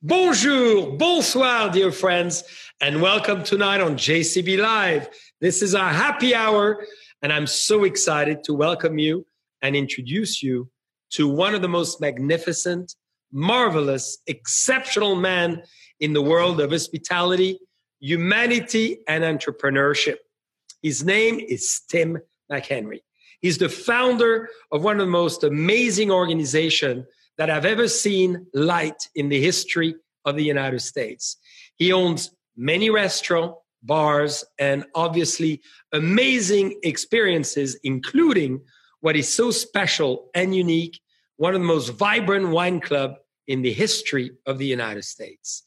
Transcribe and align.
Bonjour, 0.00 0.96
bonsoir, 0.96 1.70
dear 1.70 1.92
friends, 1.92 2.44
and 2.80 3.02
welcome 3.02 3.44
tonight 3.44 3.80
on 3.80 3.96
JCB 3.96 4.58
Live. 4.58 5.08
This 5.40 5.60
is 5.60 5.74
our 5.74 5.90
happy 5.90 6.34
hour, 6.34 6.86
and 7.20 7.32
I'm 7.32 7.46
so 7.46 7.84
excited 7.84 8.42
to 8.44 8.54
welcome 8.54 8.98
you 8.98 9.26
and 9.60 9.76
introduce 9.76 10.42
you 10.42 10.70
to 11.10 11.28
one 11.28 11.54
of 11.54 11.62
the 11.62 11.68
most 11.68 12.00
magnificent, 12.00 12.94
marvelous, 13.32 14.18
exceptional 14.26 15.14
men 15.14 15.62
in 16.00 16.14
the 16.14 16.22
world 16.22 16.60
of 16.60 16.70
hospitality, 16.70 17.60
humanity, 18.00 19.00
and 19.06 19.22
entrepreneurship. 19.22 20.16
His 20.82 21.04
name 21.04 21.38
is 21.38 21.82
Tim 21.88 22.18
McEnery. 22.50 23.00
He's 23.40 23.58
the 23.58 23.68
founder 23.68 24.48
of 24.70 24.82
one 24.82 25.00
of 25.00 25.06
the 25.06 25.12
most 25.12 25.44
amazing 25.44 26.10
organizations 26.10 27.04
that 27.42 27.50
I've 27.50 27.66
ever 27.66 27.88
seen 27.88 28.46
light 28.54 29.08
in 29.16 29.28
the 29.28 29.40
history 29.40 29.96
of 30.24 30.36
the 30.36 30.44
United 30.44 30.78
States. 30.78 31.38
He 31.74 31.92
owns 31.92 32.30
many 32.56 32.88
restaurants, 32.88 33.58
bars, 33.82 34.44
and 34.60 34.84
obviously 34.94 35.60
amazing 35.92 36.78
experiences, 36.84 37.76
including 37.82 38.60
what 39.00 39.16
is 39.16 39.28
so 39.34 39.50
special 39.50 40.30
and 40.36 40.54
unique, 40.54 41.00
one 41.36 41.52
of 41.52 41.60
the 41.60 41.66
most 41.66 41.88
vibrant 41.88 42.50
wine 42.50 42.78
club 42.78 43.16
in 43.48 43.62
the 43.62 43.72
history 43.72 44.30
of 44.46 44.58
the 44.58 44.66
United 44.66 45.02
States. 45.04 45.64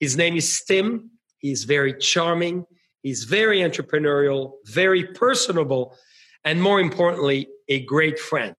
His 0.00 0.18
name 0.18 0.36
is 0.36 0.62
Tim. 0.68 1.08
He's 1.38 1.64
very 1.64 1.94
charming. 1.94 2.66
He's 3.02 3.24
very 3.24 3.60
entrepreneurial, 3.60 4.56
very 4.66 5.04
personable, 5.04 5.96
and 6.44 6.60
more 6.60 6.80
importantly, 6.80 7.48
a 7.70 7.82
great 7.86 8.18
friend. 8.18 8.54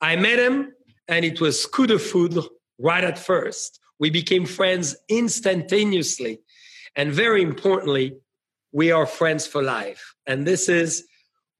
I 0.00 0.14
met 0.14 0.38
him 0.38 0.74
and 1.08 1.24
it 1.24 1.40
was 1.40 1.66
coup 1.66 1.86
de 1.86 1.98
foudre 1.98 2.44
right 2.78 3.04
at 3.04 3.18
first. 3.18 3.80
We 3.98 4.10
became 4.10 4.46
friends 4.46 4.96
instantaneously. 5.08 6.40
And 6.94 7.12
very 7.12 7.42
importantly, 7.42 8.16
we 8.72 8.92
are 8.92 9.06
friends 9.06 9.46
for 9.46 9.62
life. 9.62 10.14
And 10.26 10.46
this 10.46 10.68
is 10.68 11.04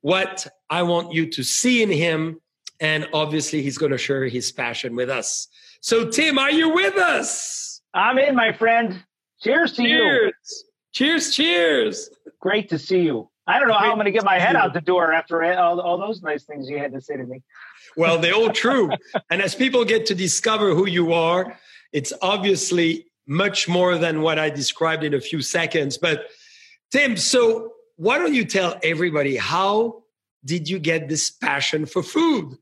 what 0.02 0.46
I 0.70 0.82
want 0.82 1.12
you 1.12 1.28
to 1.30 1.42
see 1.42 1.82
in 1.82 1.90
him. 1.90 2.40
And 2.80 3.08
obviously, 3.12 3.62
he's 3.62 3.78
going 3.78 3.92
to 3.92 3.98
share 3.98 4.26
his 4.26 4.52
passion 4.52 4.94
with 4.94 5.10
us. 5.10 5.48
So, 5.80 6.08
Tim, 6.08 6.38
are 6.38 6.50
you 6.50 6.68
with 6.70 6.96
us? 6.96 7.80
I'm 7.92 8.18
in, 8.18 8.36
my 8.36 8.52
friend. 8.52 9.02
Cheers 9.42 9.72
to 9.72 9.82
cheers. 9.82 9.84
you. 9.84 10.32
Cheers, 10.92 11.34
cheers. 11.34 12.08
Cheers. 12.08 12.10
Great 12.40 12.68
to 12.68 12.78
see 12.78 13.00
you. 13.00 13.30
I 13.48 13.58
don't 13.58 13.68
know 13.68 13.74
how 13.74 13.90
I'm 13.90 13.94
going 13.94 14.04
to 14.04 14.12
get 14.12 14.24
my 14.24 14.38
head 14.38 14.56
out 14.56 14.74
the 14.74 14.80
door 14.80 15.12
after 15.12 15.42
all, 15.54 15.80
all 15.80 15.96
those 15.96 16.22
nice 16.22 16.44
things 16.44 16.68
you 16.68 16.78
had 16.78 16.92
to 16.92 17.00
say 17.00 17.16
to 17.16 17.24
me. 17.24 17.42
Well, 17.98 18.18
they're 18.18 18.34
all 18.34 18.52
true. 18.52 18.90
and 19.28 19.42
as 19.42 19.56
people 19.56 19.84
get 19.84 20.06
to 20.06 20.14
discover 20.14 20.72
who 20.72 20.86
you 20.86 21.12
are, 21.12 21.58
it's 21.92 22.12
obviously 22.22 23.06
much 23.26 23.68
more 23.68 23.98
than 23.98 24.22
what 24.22 24.38
I 24.38 24.50
described 24.50 25.02
in 25.02 25.14
a 25.14 25.20
few 25.20 25.42
seconds. 25.42 25.98
But 25.98 26.26
Tim, 26.92 27.16
so 27.16 27.72
why 27.96 28.18
don't 28.18 28.34
you 28.34 28.44
tell 28.44 28.78
everybody 28.84 29.36
how 29.36 30.04
did 30.44 30.68
you 30.68 30.78
get 30.78 31.08
this 31.08 31.28
passion 31.30 31.86
for 31.86 32.04
food? 32.04 32.56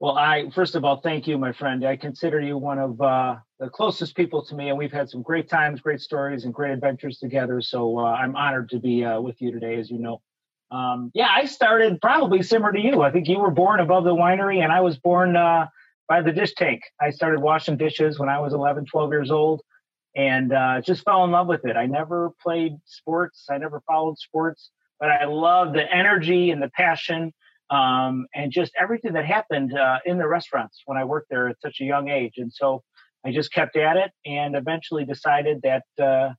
Well, 0.00 0.18
I 0.18 0.50
first 0.50 0.74
of 0.74 0.84
all 0.84 1.00
thank 1.00 1.28
you, 1.28 1.38
my 1.38 1.52
friend. 1.52 1.84
I 1.84 1.96
consider 1.96 2.40
you 2.40 2.58
one 2.58 2.78
of 2.80 3.00
uh, 3.00 3.36
the 3.60 3.68
closest 3.68 4.16
people 4.16 4.44
to 4.46 4.56
me, 4.56 4.70
and 4.70 4.78
we've 4.78 4.92
had 4.92 5.08
some 5.08 5.22
great 5.22 5.48
times, 5.48 5.80
great 5.80 6.00
stories, 6.00 6.44
and 6.44 6.52
great 6.52 6.72
adventures 6.72 7.18
together. 7.18 7.60
So 7.60 7.98
uh, 7.98 8.12
I'm 8.12 8.34
honored 8.34 8.70
to 8.70 8.80
be 8.80 9.04
uh, 9.04 9.20
with 9.20 9.40
you 9.40 9.52
today, 9.52 9.78
as 9.78 9.88
you 9.88 9.98
know. 9.98 10.20
Um, 10.70 11.10
yeah, 11.14 11.28
I 11.30 11.46
started 11.46 12.00
probably 12.00 12.42
similar 12.42 12.72
to 12.72 12.80
you. 12.80 13.02
I 13.02 13.10
think 13.10 13.28
you 13.28 13.38
were 13.38 13.50
born 13.50 13.80
above 13.80 14.04
the 14.04 14.14
winery, 14.14 14.62
and 14.62 14.70
I 14.70 14.80
was 14.80 14.98
born 14.98 15.36
uh, 15.36 15.66
by 16.08 16.22
the 16.22 16.32
dish 16.32 16.54
tank. 16.54 16.82
I 17.00 17.10
started 17.10 17.40
washing 17.40 17.76
dishes 17.76 18.18
when 18.18 18.28
I 18.28 18.38
was 18.40 18.52
11, 18.52 18.86
12 18.86 19.10
years 19.10 19.30
old, 19.30 19.62
and 20.14 20.52
uh, 20.52 20.80
just 20.80 21.04
fell 21.04 21.24
in 21.24 21.30
love 21.30 21.46
with 21.46 21.64
it. 21.64 21.76
I 21.76 21.86
never 21.86 22.32
played 22.42 22.76
sports, 22.84 23.46
I 23.50 23.58
never 23.58 23.80
followed 23.86 24.18
sports, 24.18 24.70
but 25.00 25.10
I 25.10 25.24
love 25.24 25.72
the 25.72 25.90
energy 25.90 26.50
and 26.50 26.60
the 26.60 26.70
passion 26.70 27.32
um, 27.70 28.26
and 28.34 28.50
just 28.50 28.72
everything 28.78 29.12
that 29.12 29.26
happened 29.26 29.76
uh, 29.76 29.98
in 30.04 30.18
the 30.18 30.26
restaurants 30.26 30.82
when 30.86 30.96
I 30.96 31.04
worked 31.04 31.28
there 31.30 31.48
at 31.48 31.60
such 31.60 31.80
a 31.80 31.84
young 31.84 32.08
age. 32.08 32.34
And 32.38 32.52
so 32.52 32.82
I 33.24 33.32
just 33.32 33.52
kept 33.52 33.76
at 33.76 33.96
it 33.96 34.10
and 34.24 34.56
eventually 34.56 35.04
decided 35.04 35.62
that, 35.62 35.84
uh, 36.02 36.32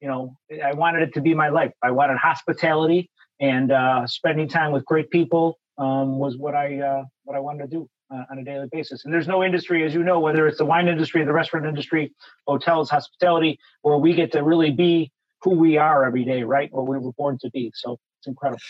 you 0.00 0.08
know, 0.08 0.36
I 0.64 0.74
wanted 0.74 1.02
it 1.02 1.14
to 1.14 1.20
be 1.20 1.34
my 1.34 1.48
life. 1.48 1.72
I 1.82 1.90
wanted 1.90 2.18
hospitality 2.18 3.10
and 3.40 3.72
uh, 3.72 4.06
spending 4.06 4.48
time 4.48 4.72
with 4.72 4.84
great 4.84 5.10
people 5.10 5.58
um, 5.78 6.18
was 6.18 6.36
what 6.36 6.54
I, 6.54 6.80
uh, 6.80 7.04
what 7.24 7.36
I 7.36 7.40
wanted 7.40 7.70
to 7.70 7.76
do. 7.76 7.90
Uh, 8.08 8.22
on 8.30 8.38
a 8.38 8.44
daily 8.44 8.68
basis. 8.70 9.04
And 9.04 9.12
there's 9.12 9.26
no 9.26 9.42
industry, 9.42 9.84
as 9.84 9.92
you 9.92 10.04
know, 10.04 10.20
whether 10.20 10.46
it's 10.46 10.58
the 10.58 10.64
wine 10.64 10.86
industry, 10.86 11.24
the 11.24 11.32
restaurant 11.32 11.66
industry, 11.66 12.14
hotels, 12.46 12.88
hospitality, 12.88 13.58
where 13.82 13.96
we 13.96 14.14
get 14.14 14.30
to 14.30 14.44
really 14.44 14.70
be 14.70 15.10
who 15.42 15.50
we 15.50 15.76
are 15.76 16.04
every 16.04 16.24
day, 16.24 16.44
right? 16.44 16.72
What 16.72 16.86
we 16.86 16.98
were 16.98 17.10
born 17.14 17.36
to 17.38 17.50
be. 17.50 17.72
So 17.74 17.98
it's 18.20 18.28
incredible. 18.28 18.60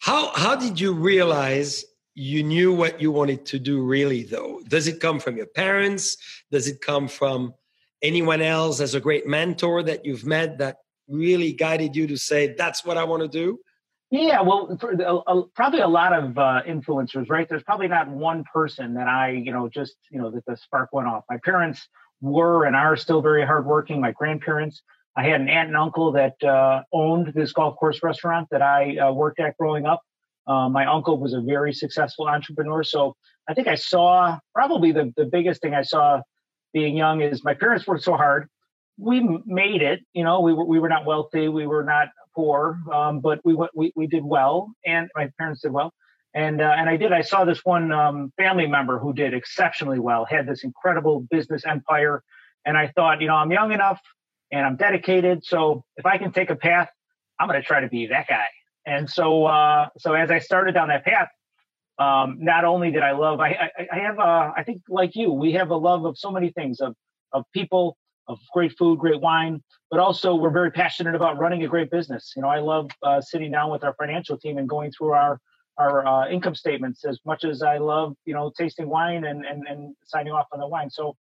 How 0.00 0.32
how 0.34 0.56
did 0.56 0.80
you 0.80 0.92
realize 0.92 1.84
you 2.14 2.42
knew 2.42 2.72
what 2.72 3.00
you 3.00 3.12
wanted 3.12 3.44
to 3.46 3.58
do 3.58 3.82
really 3.82 4.22
though? 4.22 4.60
Does 4.68 4.88
it 4.88 5.00
come 5.00 5.20
from 5.20 5.36
your 5.36 5.46
parents? 5.46 6.16
Does 6.50 6.66
it 6.66 6.80
come 6.80 7.08
from 7.08 7.54
anyone 8.02 8.40
else 8.40 8.80
as 8.80 8.94
a 8.94 9.00
great 9.00 9.26
mentor 9.26 9.82
that 9.82 10.04
you've 10.04 10.24
met 10.24 10.58
that 10.58 10.78
really 11.08 11.52
guided 11.52 11.96
you 11.96 12.06
to 12.06 12.16
say 12.16 12.54
that's 12.54 12.84
what 12.84 12.96
I 12.96 13.04
want 13.04 13.22
to 13.22 13.28
do? 13.28 13.58
Yeah, 14.10 14.40
well, 14.40 14.78
probably 15.54 15.80
a 15.80 15.88
lot 15.88 16.14
of 16.14 16.38
uh, 16.38 16.62
influencers, 16.66 17.28
right? 17.28 17.46
There's 17.46 17.62
probably 17.62 17.88
not 17.88 18.08
one 18.08 18.42
person 18.52 18.94
that 18.94 19.06
I, 19.06 19.32
you 19.32 19.52
know, 19.52 19.68
just 19.68 19.96
you 20.10 20.18
know 20.18 20.30
that 20.30 20.46
the 20.46 20.56
spark 20.56 20.90
went 20.92 21.08
off. 21.08 21.24
My 21.28 21.36
parents 21.44 21.86
were 22.20 22.64
and 22.64 22.74
are 22.74 22.96
still 22.96 23.20
very 23.20 23.44
hardworking. 23.44 24.00
My 24.00 24.12
grandparents 24.12 24.82
I 25.18 25.24
had 25.24 25.40
an 25.40 25.48
aunt 25.48 25.66
and 25.66 25.76
uncle 25.76 26.12
that 26.12 26.40
uh, 26.44 26.82
owned 26.92 27.32
this 27.34 27.52
golf 27.52 27.74
course 27.76 28.04
restaurant 28.04 28.46
that 28.52 28.62
I 28.62 28.98
uh, 28.98 29.12
worked 29.12 29.40
at 29.40 29.56
growing 29.58 29.84
up. 29.84 30.00
Uh, 30.46 30.68
my 30.68 30.86
uncle 30.86 31.18
was 31.18 31.34
a 31.34 31.40
very 31.40 31.72
successful 31.72 32.28
entrepreneur. 32.28 32.84
So 32.84 33.16
I 33.48 33.54
think 33.54 33.66
I 33.66 33.74
saw 33.74 34.38
probably 34.54 34.92
the, 34.92 35.12
the 35.16 35.24
biggest 35.24 35.60
thing 35.60 35.74
I 35.74 35.82
saw 35.82 36.20
being 36.72 36.96
young 36.96 37.20
is 37.20 37.42
my 37.42 37.54
parents 37.54 37.84
worked 37.84 38.04
so 38.04 38.16
hard. 38.16 38.48
We 38.98 39.40
made 39.46 39.82
it, 39.82 40.00
you 40.12 40.24
know, 40.24 40.40
we 40.40 40.52
were, 40.52 40.64
we 40.64 40.78
were 40.78 40.88
not 40.88 41.04
wealthy. 41.06 41.48
We 41.48 41.66
were 41.66 41.84
not 41.84 42.08
poor, 42.34 42.78
um, 42.92 43.20
but 43.20 43.40
we, 43.44 43.56
we, 43.74 43.92
we 43.96 44.06
did 44.06 44.24
well 44.24 44.72
and 44.84 45.08
my 45.16 45.30
parents 45.38 45.62
did 45.62 45.72
well. 45.72 45.92
And, 46.34 46.60
uh, 46.60 46.74
and 46.76 46.88
I 46.88 46.96
did, 46.96 47.12
I 47.12 47.22
saw 47.22 47.44
this 47.44 47.64
one 47.64 47.90
um, 47.90 48.32
family 48.36 48.66
member 48.66 48.98
who 48.98 49.12
did 49.12 49.34
exceptionally 49.34 49.98
well, 49.98 50.24
had 50.24 50.46
this 50.46 50.62
incredible 50.62 51.26
business 51.30 51.64
empire. 51.64 52.22
And 52.64 52.76
I 52.76 52.88
thought, 52.94 53.20
you 53.20 53.28
know, 53.28 53.34
I'm 53.34 53.50
young 53.50 53.72
enough 53.72 54.00
and 54.52 54.64
I'm 54.66 54.76
dedicated. 54.76 55.44
So 55.44 55.84
if 55.96 56.06
I 56.06 56.18
can 56.18 56.32
take 56.32 56.50
a 56.50 56.56
path, 56.56 56.90
I'm 57.40 57.48
going 57.48 57.60
to 57.60 57.66
try 57.66 57.80
to 57.80 57.88
be 57.88 58.06
that 58.08 58.28
guy. 58.28 58.46
And 58.84 59.08
so, 59.08 59.46
uh, 59.46 59.88
so 59.98 60.14
as 60.14 60.30
I 60.30 60.38
started 60.38 60.72
down 60.72 60.88
that 60.88 61.04
path, 61.04 61.28
um, 61.98 62.38
not 62.40 62.64
only 62.64 62.90
did 62.90 63.02
I 63.02 63.12
love, 63.12 63.40
I, 63.40 63.70
I, 63.78 63.86
I 63.92 63.98
have, 63.98 64.18
a, 64.18 64.52
I 64.56 64.62
think 64.64 64.82
like 64.88 65.16
you, 65.16 65.32
we 65.32 65.52
have 65.52 65.70
a 65.70 65.76
love 65.76 66.04
of 66.04 66.16
so 66.16 66.30
many 66.30 66.50
things 66.50 66.80
of, 66.80 66.94
of 67.32 67.44
people, 67.52 67.96
of 68.28 68.38
great 68.52 68.76
food, 68.78 68.98
great 68.98 69.20
wine, 69.20 69.62
but 69.90 70.00
also 70.00 70.34
we're 70.34 70.50
very 70.50 70.70
passionate 70.70 71.14
about 71.14 71.38
running 71.38 71.64
a 71.64 71.68
great 71.68 71.90
business. 71.90 72.32
You 72.36 72.42
know, 72.42 72.48
I 72.48 72.60
love 72.60 72.90
uh, 73.02 73.20
sitting 73.20 73.50
down 73.50 73.70
with 73.70 73.84
our 73.84 73.94
financial 73.94 74.38
team 74.38 74.58
and 74.58 74.68
going 74.68 74.92
through 74.92 75.12
our, 75.12 75.40
our 75.78 76.06
uh, 76.06 76.28
income 76.28 76.54
statements 76.54 77.04
as 77.04 77.18
much 77.24 77.44
as 77.44 77.62
I 77.62 77.78
love, 77.78 78.14
you 78.24 78.34
know, 78.34 78.52
tasting 78.56 78.88
wine 78.88 79.24
and, 79.24 79.44
and, 79.44 79.66
and 79.66 79.94
signing 80.04 80.32
off 80.32 80.46
on 80.52 80.60
the 80.60 80.66
wine. 80.66 80.90
So, 80.90 81.16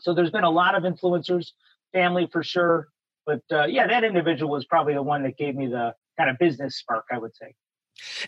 so 0.00 0.14
there's 0.14 0.30
been 0.30 0.44
a 0.44 0.50
lot 0.50 0.74
of 0.74 0.84
influencers 0.84 1.48
family 1.92 2.28
for 2.32 2.42
sure. 2.42 2.88
But 3.26 3.42
uh, 3.52 3.66
yeah, 3.66 3.86
that 3.86 4.04
individual 4.04 4.50
was 4.50 4.64
probably 4.64 4.94
the 4.94 5.02
one 5.02 5.22
that 5.24 5.36
gave 5.36 5.54
me 5.54 5.66
the 5.66 5.94
kind 6.16 6.30
of 6.30 6.38
business 6.38 6.76
spark, 6.76 7.04
I 7.12 7.18
would 7.18 7.36
say. 7.36 7.54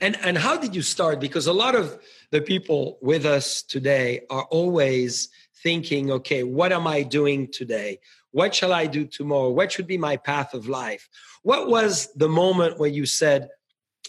And 0.01 0.17
and 0.23 0.37
how 0.37 0.57
did 0.57 0.75
you 0.75 0.83
start? 0.83 1.21
Because 1.21 1.47
a 1.47 1.53
lot 1.53 1.75
of 1.75 1.99
the 2.33 2.41
people 2.41 2.99
with 3.01 3.25
us 3.25 3.63
today 3.63 4.23
are 4.29 4.45
always 4.51 5.29
thinking, 5.63 6.11
okay, 6.11 6.43
what 6.43 6.73
am 6.73 6.87
I 6.87 7.03
doing 7.03 7.51
today? 7.51 7.99
What 8.33 8.55
shall 8.55 8.73
I 8.73 8.87
do 8.87 9.07
tomorrow? 9.07 9.51
What 9.51 9.73
should 9.73 9.87
be 9.87 9.99
my 9.99 10.17
path 10.17 10.55
of 10.55 10.69
life? 10.69 11.09
What 11.43 11.69
was 11.69 12.13
the 12.15 12.29
moment 12.29 12.79
where 12.79 12.91
you 12.91 13.07
said, 13.07 13.49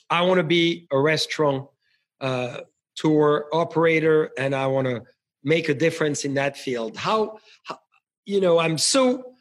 I 0.10 0.22
want 0.22 0.38
to 0.38 0.44
be 0.44 0.88
a 0.92 1.00
restaurant 1.00 1.68
uh, 2.20 2.62
tour 2.96 3.48
operator 3.52 4.32
and 4.38 4.54
I 4.54 4.68
want 4.68 4.88
to 4.88 5.04
make 5.44 5.70
a 5.70 5.74
difference 5.74 6.26
in 6.26 6.36
that 6.36 6.58
field? 6.58 6.98
How, 6.98 7.40
how 7.64 7.80
you 8.26 8.40
know, 8.40 8.60
I'm 8.60 8.78
so 8.78 9.34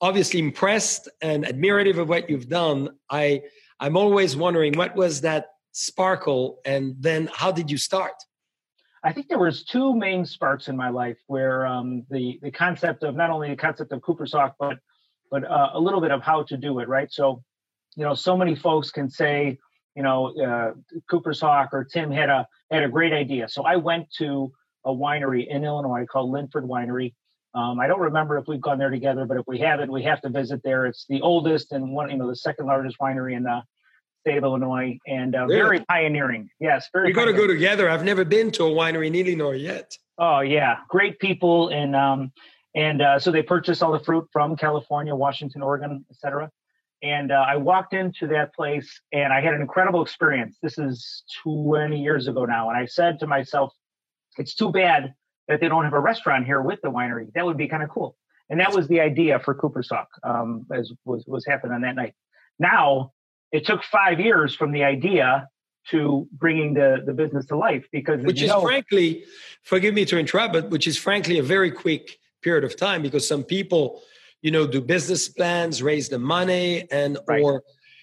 obviously 0.00 0.40
impressed 0.40 1.08
and 1.20 1.44
admirative 1.44 1.98
of 1.98 2.08
what 2.08 2.30
you've 2.30 2.48
done. 2.48 2.90
I 3.10 3.42
I'm 3.80 3.96
always 3.96 4.36
wondering 4.36 4.74
what 4.76 4.96
was 4.96 5.20
that 5.22 5.46
sparkle, 5.72 6.60
and 6.64 6.96
then 6.98 7.30
how 7.32 7.52
did 7.52 7.70
you 7.70 7.78
start? 7.78 8.14
I 9.04 9.12
think 9.12 9.28
there 9.28 9.38
was 9.38 9.64
two 9.64 9.94
main 9.94 10.24
sparks 10.26 10.68
in 10.68 10.76
my 10.76 10.88
life 10.88 11.18
where 11.26 11.66
um, 11.66 12.04
the 12.10 12.38
the 12.42 12.50
concept 12.50 13.02
of 13.04 13.14
not 13.14 13.30
only 13.30 13.48
the 13.50 13.56
concept 13.56 13.92
of 13.92 14.02
Cooper's 14.02 14.32
Hawk, 14.32 14.56
but 14.58 14.78
but 15.30 15.44
uh, 15.44 15.70
a 15.74 15.80
little 15.80 16.00
bit 16.00 16.10
of 16.10 16.22
how 16.22 16.42
to 16.44 16.56
do 16.56 16.80
it. 16.80 16.88
Right. 16.88 17.12
So, 17.12 17.42
you 17.96 18.04
know, 18.04 18.14
so 18.14 18.36
many 18.36 18.54
folks 18.56 18.90
can 18.90 19.08
say, 19.10 19.58
you 19.94 20.02
know, 20.02 20.34
uh, 20.40 20.72
Cooper's 21.10 21.40
Hawk 21.40 21.70
or 21.72 21.84
Tim 21.84 22.10
had 22.10 22.28
a 22.28 22.46
had 22.70 22.82
a 22.82 22.88
great 22.88 23.12
idea. 23.12 23.48
So 23.48 23.62
I 23.64 23.76
went 23.76 24.10
to 24.18 24.52
a 24.84 24.90
winery 24.90 25.46
in 25.48 25.64
Illinois 25.64 26.06
called 26.06 26.32
Lynfred 26.32 26.64
Winery 26.64 27.14
Um, 27.54 27.80
I 27.80 27.86
don't 27.86 28.00
remember 28.00 28.38
if 28.38 28.46
we've 28.46 28.60
gone 28.60 28.78
there 28.78 28.90
together, 28.90 29.24
but 29.26 29.36
if 29.38 29.44
we 29.46 29.58
haven't, 29.58 29.90
we 29.90 30.02
have 30.04 30.20
to 30.22 30.28
visit 30.28 30.60
there. 30.62 30.86
It's 30.86 31.06
the 31.08 31.20
oldest 31.22 31.72
and 31.72 31.92
one, 31.92 32.10
you 32.10 32.16
know, 32.16 32.28
the 32.28 32.36
second 32.36 32.66
largest 32.66 32.98
winery 33.00 33.36
in 33.36 33.42
the 33.44 33.62
state 34.28 34.38
of 34.38 34.44
Illinois, 34.44 34.98
and 35.06 35.34
uh, 35.34 35.46
really? 35.46 35.56
very 35.56 35.80
pioneering. 35.88 36.50
Yes, 36.60 36.88
very. 36.92 37.06
We 37.06 37.12
got 37.12 37.26
to 37.26 37.32
go 37.32 37.46
together. 37.46 37.88
I've 37.88 38.04
never 38.04 38.24
been 38.24 38.50
to 38.52 38.64
a 38.64 38.70
winery 38.70 39.06
in 39.06 39.14
Illinois 39.14 39.56
yet. 39.56 39.96
Oh 40.18 40.40
yeah, 40.40 40.78
great 40.88 41.18
people, 41.18 41.68
and 41.68 41.96
um, 41.96 42.32
and 42.74 43.00
uh, 43.00 43.18
so 43.18 43.30
they 43.30 43.42
purchased 43.42 43.82
all 43.82 43.92
the 43.92 44.00
fruit 44.00 44.28
from 44.32 44.56
California, 44.56 45.14
Washington, 45.14 45.62
Oregon, 45.62 46.04
etc. 46.10 46.50
And 47.02 47.30
uh, 47.30 47.44
I 47.46 47.56
walked 47.56 47.94
into 47.94 48.26
that 48.26 48.54
place, 48.54 49.00
and 49.12 49.32
I 49.32 49.40
had 49.40 49.54
an 49.54 49.60
incredible 49.60 50.02
experience. 50.02 50.58
This 50.62 50.78
is 50.78 51.22
20 51.44 52.02
years 52.02 52.26
ago 52.26 52.44
now, 52.44 52.68
and 52.68 52.76
I 52.76 52.84
said 52.84 53.20
to 53.20 53.26
myself, 53.26 53.72
"It's 54.36 54.54
too 54.54 54.70
bad 54.70 55.14
that 55.46 55.60
they 55.60 55.68
don't 55.68 55.84
have 55.84 55.94
a 55.94 56.00
restaurant 56.00 56.44
here 56.44 56.60
with 56.60 56.80
the 56.82 56.90
winery. 56.90 57.32
That 57.34 57.46
would 57.46 57.56
be 57.56 57.68
kind 57.68 57.82
of 57.82 57.88
cool." 57.88 58.16
And 58.50 58.60
that 58.60 58.74
was 58.74 58.88
the 58.88 59.00
idea 59.00 59.38
for 59.38 59.54
Cooper's 59.54 59.88
Hawk, 59.88 60.08
um, 60.22 60.66
as 60.72 60.92
was 61.06 61.24
was 61.26 61.46
happening 61.46 61.74
on 61.74 61.80
that 61.82 61.94
night. 61.94 62.14
Now 62.58 63.12
it 63.52 63.66
took 63.66 63.82
five 63.82 64.20
years 64.20 64.54
from 64.54 64.72
the 64.72 64.84
idea 64.84 65.48
to 65.90 66.28
bringing 66.32 66.74
the, 66.74 67.02
the 67.06 67.12
business 67.12 67.46
to 67.46 67.56
life 67.56 67.86
because 67.92 68.22
which 68.24 68.42
is 68.42 68.48
know, 68.48 68.60
frankly 68.60 69.24
forgive 69.62 69.94
me 69.94 70.04
to 70.04 70.18
interrupt 70.18 70.52
but 70.52 70.68
which 70.70 70.86
is 70.86 70.98
frankly 70.98 71.38
a 71.38 71.42
very 71.42 71.70
quick 71.70 72.18
period 72.42 72.64
of 72.64 72.76
time 72.76 73.02
because 73.02 73.26
some 73.26 73.42
people 73.42 74.02
you 74.42 74.50
know 74.50 74.66
do 74.66 74.80
business 74.80 75.28
plans 75.28 75.82
raise 75.82 76.08
the 76.08 76.18
money 76.18 76.90
and 76.90 77.18
right. 77.26 77.42
or 77.42 77.62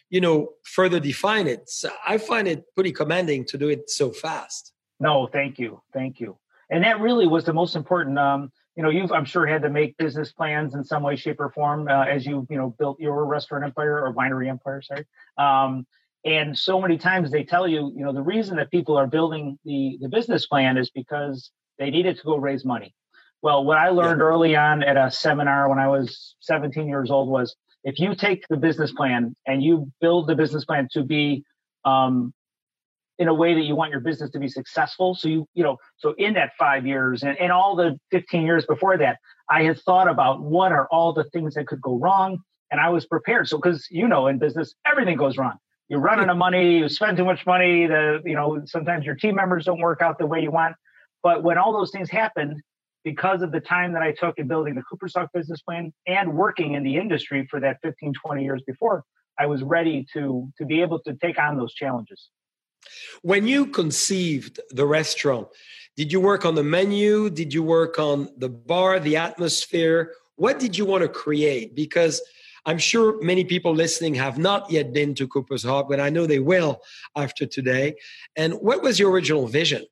you 0.10 0.22
know 0.22 0.50
further 0.64 1.00
define 1.00 1.48
it. 1.48 1.70
So 1.70 1.90
i 2.08 2.18
find 2.18 2.48
it 2.48 2.64
pretty 2.74 2.92
commanding 2.92 3.46
to 3.46 3.58
do 3.58 3.70
it 3.70 3.90
so 3.90 4.12
fast. 4.12 4.74
No 5.00 5.28
thank 5.28 5.60
you. 5.60 5.82
Thank 5.94 6.20
you. 6.20 6.38
And 6.70 6.84
that 6.84 7.00
really 7.00 7.28
was 7.28 7.46
the 7.46 7.54
most 7.54 7.76
important 7.76 8.18
um, 8.18 8.52
you 8.75 8.83
know 8.83 8.89
you've 8.89 9.12
i'm 9.12 9.25
sure 9.25 9.45
had 9.45 9.62
to 9.62 9.69
make 9.69 9.98
business 9.98 10.31
plans 10.31 10.75
in 10.75 10.83
some 10.83 11.04
way 11.04 11.16
shape 11.16 11.39
or 11.39 11.50
form 11.51 11.88
uh, 11.88 12.04
as 12.04 12.25
you 12.25 12.45
you 12.50 12.57
know 12.57 12.75
built 12.77 13.00
your 13.00 13.25
restaurant 13.25 13.63
empire 13.63 14.04
or 14.04 14.13
winery 14.13 14.50
empire 14.50 14.81
sorry 14.81 15.06
um, 15.38 15.86
and 16.25 16.57
so 16.57 16.81
many 16.81 16.98
times 16.98 17.31
they 17.31 17.44
tell 17.44 17.68
you 17.68 17.92
you 17.95 18.04
know 18.04 18.13
the 18.13 18.22
reason 18.22 18.57
that 18.57 18.72
people 18.72 18.98
are 18.98 19.07
building 19.07 19.57
the 19.66 19.98
the 20.01 20.10
business 20.10 20.45
plan 20.45 20.77
is 20.77 20.89
because 20.89 21.51
they 21.80 21.89
needed 21.89 22.18
to 22.18 22.24
go 22.24 22.38
raise 22.38 22.66
money 22.66 22.94
well 23.42 23.63
what 23.63 23.77
i 23.77 23.89
learned 23.89 24.19
yeah. 24.19 24.25
early 24.25 24.56
on 24.56 24.83
at 24.83 24.98
a 24.98 25.10
seminar 25.10 25.69
when 25.69 25.80
i 25.80 25.88
was 25.88 26.36
17 26.42 26.88
years 26.88 27.12
old 27.12 27.30
was 27.30 27.56
if 27.83 28.00
you 28.00 28.16
take 28.16 28.45
the 28.50 28.57
business 28.57 28.92
plan 28.92 29.36
and 29.45 29.63
you 29.63 29.92
build 30.01 30.27
the 30.27 30.36
business 30.36 30.66
plan 30.66 30.88
to 30.92 31.04
be 31.04 31.44
um, 31.86 32.33
in 33.18 33.28
a 33.28 33.34
way 33.34 33.54
that 33.54 33.62
you 33.62 33.76
want 33.76 33.92
your 33.92 34.00
business 34.00 34.30
to 34.32 34.40
be 34.40 34.48
successful. 34.48 35.16
So 35.16 35.28
you, 35.28 35.48
you 35.54 35.64
know, 35.64 35.78
so 35.98 36.14
in 36.18 36.34
that 36.34 36.52
five 36.60 36.86
years 36.86 37.24
and, 37.24 37.38
and 37.40 37.52
all 37.52 37.76
the 37.76 37.98
15 38.12 38.44
years 38.44 38.66
before 38.66 38.98
that, 38.98 39.18
I 39.50 39.64
had 39.64 39.80
thought 39.82 40.10
about 40.10 40.42
what 40.42 40.72
are 40.72 40.88
all 40.92 41.14
the 41.14 41.24
things 41.26 41.54
that 41.56 41.68
could 41.68 41.82
go 41.82 41.98
wrong. 41.98 42.40
And 42.72 42.82
I 42.82 42.90
was 42.90 43.06
prepared. 43.06 43.48
So, 43.48 43.60
cause 43.60 43.88
you 43.90 44.08
know, 44.08 44.28
in 44.28 44.38
business, 44.38 44.74
everything 44.86 45.18
goes 45.18 45.38
wrong. 45.38 45.58
You're 45.88 46.00
running 46.00 46.26
out 46.26 46.32
of 46.32 46.38
money, 46.38 46.80
you 46.80 46.90
spend 46.90 47.16
too 47.16 47.26
much 47.26 47.46
money, 47.46 47.86
the, 47.86 48.22
you 48.26 48.34
know, 48.34 48.62
sometimes 48.66 49.06
your 49.06 49.16
team 49.16 49.36
members 49.36 49.66
don't 49.66 49.80
work 49.80 50.02
out 50.02 50.18
the 50.18 50.26
way 50.26 50.42
you 50.42 50.52
want. 50.52 50.76
But 51.22 51.44
when 51.44 51.58
all 51.58 51.74
those 51.74 51.92
things 51.92 52.10
happened, 52.10 52.62
because 53.04 53.44
of 53.44 53.52
the 53.52 53.60
time 53.60 53.94
that 53.94 54.02
I 54.02 54.12
took 54.12 54.40
in 54.40 54.48
building 54.48 54.74
the 54.74 54.82
Cooper's 54.82 55.14
Hawk 55.16 55.30
business 55.32 55.62
plan 55.62 55.94
and 56.08 56.34
working 56.34 56.74
in 56.74 56.84
the 56.84 56.98
industry 56.98 57.48
for 57.50 57.60
that 57.60 57.78
15, 57.84 58.14
20 58.14 58.44
years 58.44 58.64
before, 58.66 59.04
I 59.38 59.46
was 59.46 59.62
ready 59.64 60.06
to 60.14 60.50
to 60.58 60.66
be 60.66 60.82
able 60.82 61.00
to 61.02 61.14
take 61.14 61.40
on 61.40 61.58
those 61.58 61.74
challenges. 61.74 62.30
When 63.22 63.48
you 63.48 63.68
conceived 63.68 64.60
the 64.72 64.86
restaurant, 64.86 65.48
did 65.98 66.12
you 66.12 66.20
work 66.20 66.46
on 66.46 66.56
the 66.56 66.64
menu? 66.64 67.30
Did 67.30 67.54
you 67.54 67.64
work 67.64 68.00
on 68.00 68.30
the 68.38 68.50
bar, 68.50 69.00
the 69.00 69.16
atmosphere? 69.16 70.12
What 70.36 70.60
did 70.60 70.78
you 70.78 70.86
want 70.86 71.04
to 71.04 71.10
create? 71.10 71.76
Because 71.76 72.22
I'm 72.66 72.78
sure 72.78 73.22
many 73.22 73.46
people 73.46 73.74
listening 73.74 74.16
have 74.16 74.38
not 74.38 74.70
yet 74.70 74.92
been 74.92 75.14
to 75.16 75.28
Cooper's 75.28 75.64
Hawk, 75.64 75.88
but 75.88 76.00
I 76.00 76.10
know 76.10 76.26
they 76.26 76.40
will 76.40 76.82
after 77.16 77.46
today. 77.46 77.96
And 78.36 78.56
what 78.56 78.82
was 78.82 79.00
your 79.00 79.12
original 79.12 79.48
vision? 79.48 79.86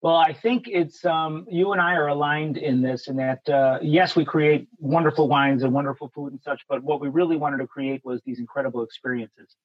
Well, 0.00 0.16
I 0.16 0.32
think 0.32 0.68
it's 0.68 1.04
um, 1.04 1.46
you 1.50 1.72
and 1.72 1.80
I 1.80 1.94
are 1.94 2.06
aligned 2.08 2.56
in 2.56 2.80
this, 2.80 3.08
in 3.08 3.16
that 3.16 3.46
uh, 3.48 3.78
yes, 3.82 4.14
we 4.16 4.24
create 4.24 4.68
wonderful 4.78 5.28
wines 5.28 5.64
and 5.64 5.72
wonderful 5.72 6.10
food 6.14 6.32
and 6.32 6.40
such, 6.42 6.62
but 6.68 6.82
what 6.82 7.00
we 7.00 7.08
really 7.08 7.36
wanted 7.36 7.58
to 7.58 7.66
create 7.66 8.02
was 8.04 8.20
these 8.24 8.38
incredible 8.38 8.82
experiences. 8.82 9.56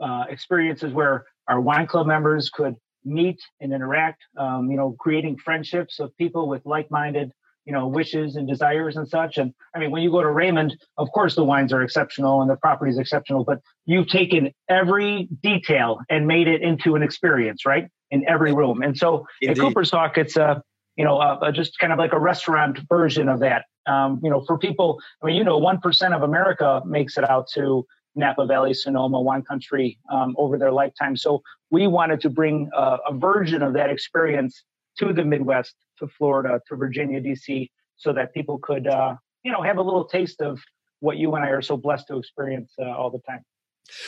Uh, 0.00 0.24
experiences 0.28 0.92
where 0.92 1.24
our 1.48 1.60
wine 1.60 1.86
club 1.86 2.06
members 2.06 2.50
could 2.50 2.76
meet 3.04 3.40
and 3.60 3.72
interact, 3.72 4.22
um, 4.36 4.70
you 4.70 4.76
know, 4.76 4.94
creating 4.98 5.36
friendships 5.36 5.98
of 5.98 6.16
people 6.16 6.48
with 6.48 6.64
like-minded, 6.64 7.32
you 7.64 7.72
know, 7.72 7.86
wishes 7.86 8.36
and 8.36 8.46
desires 8.48 8.96
and 8.96 9.08
such. 9.08 9.38
And 9.38 9.52
I 9.74 9.78
mean, 9.78 9.90
when 9.90 10.02
you 10.02 10.10
go 10.10 10.22
to 10.22 10.30
Raymond, 10.30 10.76
of 10.96 11.10
course 11.12 11.34
the 11.34 11.44
wines 11.44 11.72
are 11.72 11.82
exceptional 11.82 12.40
and 12.40 12.50
the 12.50 12.56
property 12.56 12.90
is 12.90 12.98
exceptional, 12.98 13.44
but 13.44 13.60
you've 13.86 14.08
taken 14.08 14.52
every 14.68 15.28
detail 15.42 15.98
and 16.08 16.26
made 16.26 16.48
it 16.48 16.62
into 16.62 16.94
an 16.94 17.02
experience, 17.02 17.66
right? 17.66 17.88
In 18.10 18.26
every 18.28 18.52
room. 18.52 18.82
And 18.82 18.96
so 18.96 19.26
Indeed. 19.42 19.58
at 19.58 19.64
Cooper's 19.64 19.90
Hawk, 19.90 20.16
it's 20.16 20.36
a, 20.36 20.62
you 20.96 21.04
know, 21.04 21.20
a, 21.20 21.38
a, 21.42 21.52
just 21.52 21.78
kind 21.78 21.92
of 21.92 21.98
like 21.98 22.12
a 22.12 22.18
restaurant 22.18 22.78
version 22.88 23.28
of 23.28 23.40
that. 23.40 23.66
Um, 23.86 24.20
you 24.22 24.30
know, 24.30 24.44
for 24.46 24.58
people, 24.58 24.98
I 25.22 25.26
mean, 25.26 25.36
you 25.36 25.44
know, 25.44 25.60
1% 25.60 26.14
of 26.14 26.22
America 26.22 26.82
makes 26.86 27.16
it 27.18 27.28
out 27.28 27.48
to 27.54 27.86
Napa 28.18 28.44
Valley, 28.44 28.74
Sonoma, 28.74 29.20
wine 29.20 29.42
country 29.42 29.98
um, 30.10 30.34
over 30.36 30.58
their 30.58 30.72
lifetime. 30.72 31.16
So 31.16 31.42
we 31.70 31.86
wanted 31.86 32.20
to 32.22 32.30
bring 32.30 32.68
a, 32.76 32.98
a 33.08 33.14
version 33.14 33.62
of 33.62 33.72
that 33.74 33.88
experience 33.88 34.64
to 34.98 35.12
the 35.12 35.24
Midwest, 35.24 35.74
to 36.00 36.08
Florida, 36.08 36.60
to 36.68 36.76
Virginia, 36.76 37.20
DC, 37.20 37.70
so 37.96 38.12
that 38.12 38.34
people 38.34 38.58
could, 38.58 38.86
uh, 38.86 39.14
you 39.44 39.52
know, 39.52 39.62
have 39.62 39.78
a 39.78 39.82
little 39.82 40.04
taste 40.04 40.40
of 40.40 40.60
what 41.00 41.16
you 41.16 41.34
and 41.36 41.44
I 41.44 41.48
are 41.50 41.62
so 41.62 41.76
blessed 41.76 42.08
to 42.08 42.18
experience 42.18 42.72
uh, 42.80 42.84
all 42.84 43.10
the 43.10 43.20
time. 43.20 43.44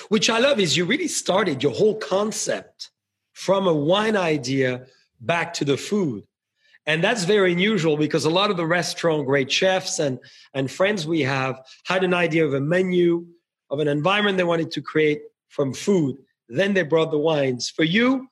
Which 0.09 0.29
I 0.29 0.39
love 0.39 0.61
is 0.61 0.77
you 0.77 0.85
really 0.85 1.09
started 1.09 1.63
your 1.63 1.73
whole 1.73 1.97
concept 1.97 2.91
from 3.33 3.67
a 3.67 3.73
wine 3.73 4.17
idea 4.17 4.87
back 5.21 5.55
to 5.55 5.65
the 5.65 5.77
food. 5.77 6.25
And 6.87 7.05
that's 7.05 7.25
very 7.25 7.53
unusual 7.53 7.97
because 7.97 8.25
a 8.25 8.31
lot 8.31 8.51
of 8.51 8.57
the 8.57 8.67
restaurant 8.67 9.27
great 9.27 9.51
chefs 9.53 9.99
and, 9.99 10.19
and 10.55 10.71
friends 10.71 11.07
we 11.07 11.21
have 11.21 11.61
had 11.85 12.03
an 12.05 12.15
idea 12.15 12.45
of 12.45 12.55
a 12.55 12.61
menu, 12.61 13.27
of 13.71 13.79
an 13.79 13.89
environment 13.89 14.37
they 14.37 14.45
wanted 14.45 14.71
to 14.73 14.83
create 14.83 15.23
from 15.49 15.73
food. 15.73 16.17
Then 16.49 16.75
they 16.75 16.83
brought 16.83 17.11
the 17.11 17.19
wines. 17.19 17.71
For 17.71 17.85
you, 17.85 18.29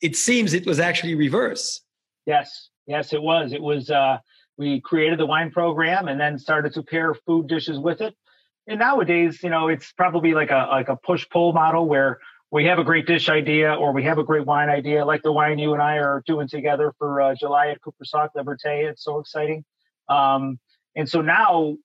it 0.00 0.16
seems 0.16 0.52
it 0.52 0.66
was 0.66 0.80
actually 0.80 1.14
reverse. 1.14 1.80
Yes, 2.26 2.68
yes, 2.86 3.12
it 3.12 3.22
was. 3.22 3.52
It 3.52 3.62
was. 3.62 3.90
Uh, 3.90 4.18
we 4.58 4.80
created 4.80 5.18
the 5.18 5.26
wine 5.26 5.50
program 5.50 6.08
and 6.08 6.20
then 6.20 6.38
started 6.38 6.74
to 6.74 6.82
pair 6.82 7.14
food 7.14 7.46
dishes 7.46 7.78
with 7.78 8.00
it. 8.00 8.14
And 8.66 8.78
nowadays, 8.78 9.42
you 9.42 9.50
know, 9.50 9.68
it's 9.68 9.92
probably 9.92 10.34
like 10.34 10.50
a 10.50 10.68
like 10.70 10.88
a 10.88 10.96
push 10.96 11.28
pull 11.30 11.52
model 11.52 11.86
where 11.86 12.20
we 12.50 12.66
have 12.66 12.78
a 12.78 12.84
great 12.84 13.06
dish 13.06 13.28
idea 13.28 13.74
or 13.74 13.92
we 13.92 14.04
have 14.04 14.18
a 14.18 14.24
great 14.24 14.44
wine 14.44 14.68
idea, 14.68 15.04
like 15.04 15.22
the 15.22 15.32
wine 15.32 15.58
you 15.58 15.72
and 15.72 15.82
I 15.82 15.96
are 15.98 16.22
doing 16.26 16.46
together 16.46 16.92
for 16.98 17.20
uh, 17.20 17.34
July 17.34 17.68
at 17.68 17.80
Cooper's 17.80 18.10
Hawk 18.12 18.32
Liberté. 18.36 18.88
It's 18.88 19.02
so 19.02 19.18
exciting. 19.18 19.64
Um, 20.08 20.60
and 20.94 21.08
so 21.08 21.22
now 21.22 21.76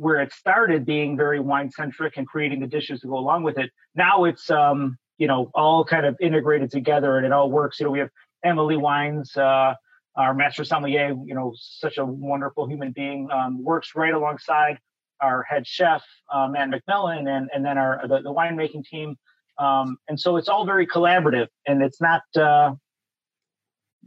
where 0.00 0.18
it 0.20 0.32
started 0.32 0.86
being 0.86 1.14
very 1.14 1.40
wine 1.40 1.70
centric 1.70 2.16
and 2.16 2.26
creating 2.26 2.58
the 2.58 2.66
dishes 2.66 3.00
to 3.00 3.06
go 3.06 3.18
along 3.18 3.42
with 3.42 3.58
it. 3.58 3.70
Now 3.94 4.24
it's 4.24 4.50
um, 4.50 4.96
you 5.18 5.26
know 5.26 5.50
all 5.54 5.84
kind 5.84 6.06
of 6.06 6.16
integrated 6.20 6.70
together 6.70 7.18
and 7.18 7.26
it 7.26 7.32
all 7.32 7.50
works. 7.50 7.78
You 7.78 7.84
know, 7.84 7.92
we 7.92 7.98
have 7.98 8.08
Emily 8.42 8.78
Wines, 8.78 9.36
uh, 9.36 9.74
our 10.16 10.32
master 10.32 10.64
sommelier. 10.64 11.14
You 11.24 11.34
know, 11.34 11.52
such 11.54 11.98
a 11.98 12.04
wonderful 12.04 12.66
human 12.66 12.92
being, 12.92 13.28
um, 13.30 13.62
works 13.62 13.92
right 13.94 14.14
alongside 14.14 14.78
our 15.20 15.42
head 15.42 15.66
chef 15.66 16.02
uh, 16.32 16.48
Matt 16.48 16.70
McMillan, 16.70 17.28
and 17.28 17.50
and 17.54 17.62
then 17.62 17.76
our 17.76 18.00
the, 18.08 18.22
the 18.22 18.32
winemaking 18.32 18.86
team. 18.86 19.18
Um, 19.58 19.98
and 20.08 20.18
so 20.18 20.38
it's 20.38 20.48
all 20.48 20.64
very 20.64 20.86
collaborative, 20.86 21.48
and 21.66 21.82
it's 21.82 22.00
not. 22.00 22.22
Uh, 22.34 22.72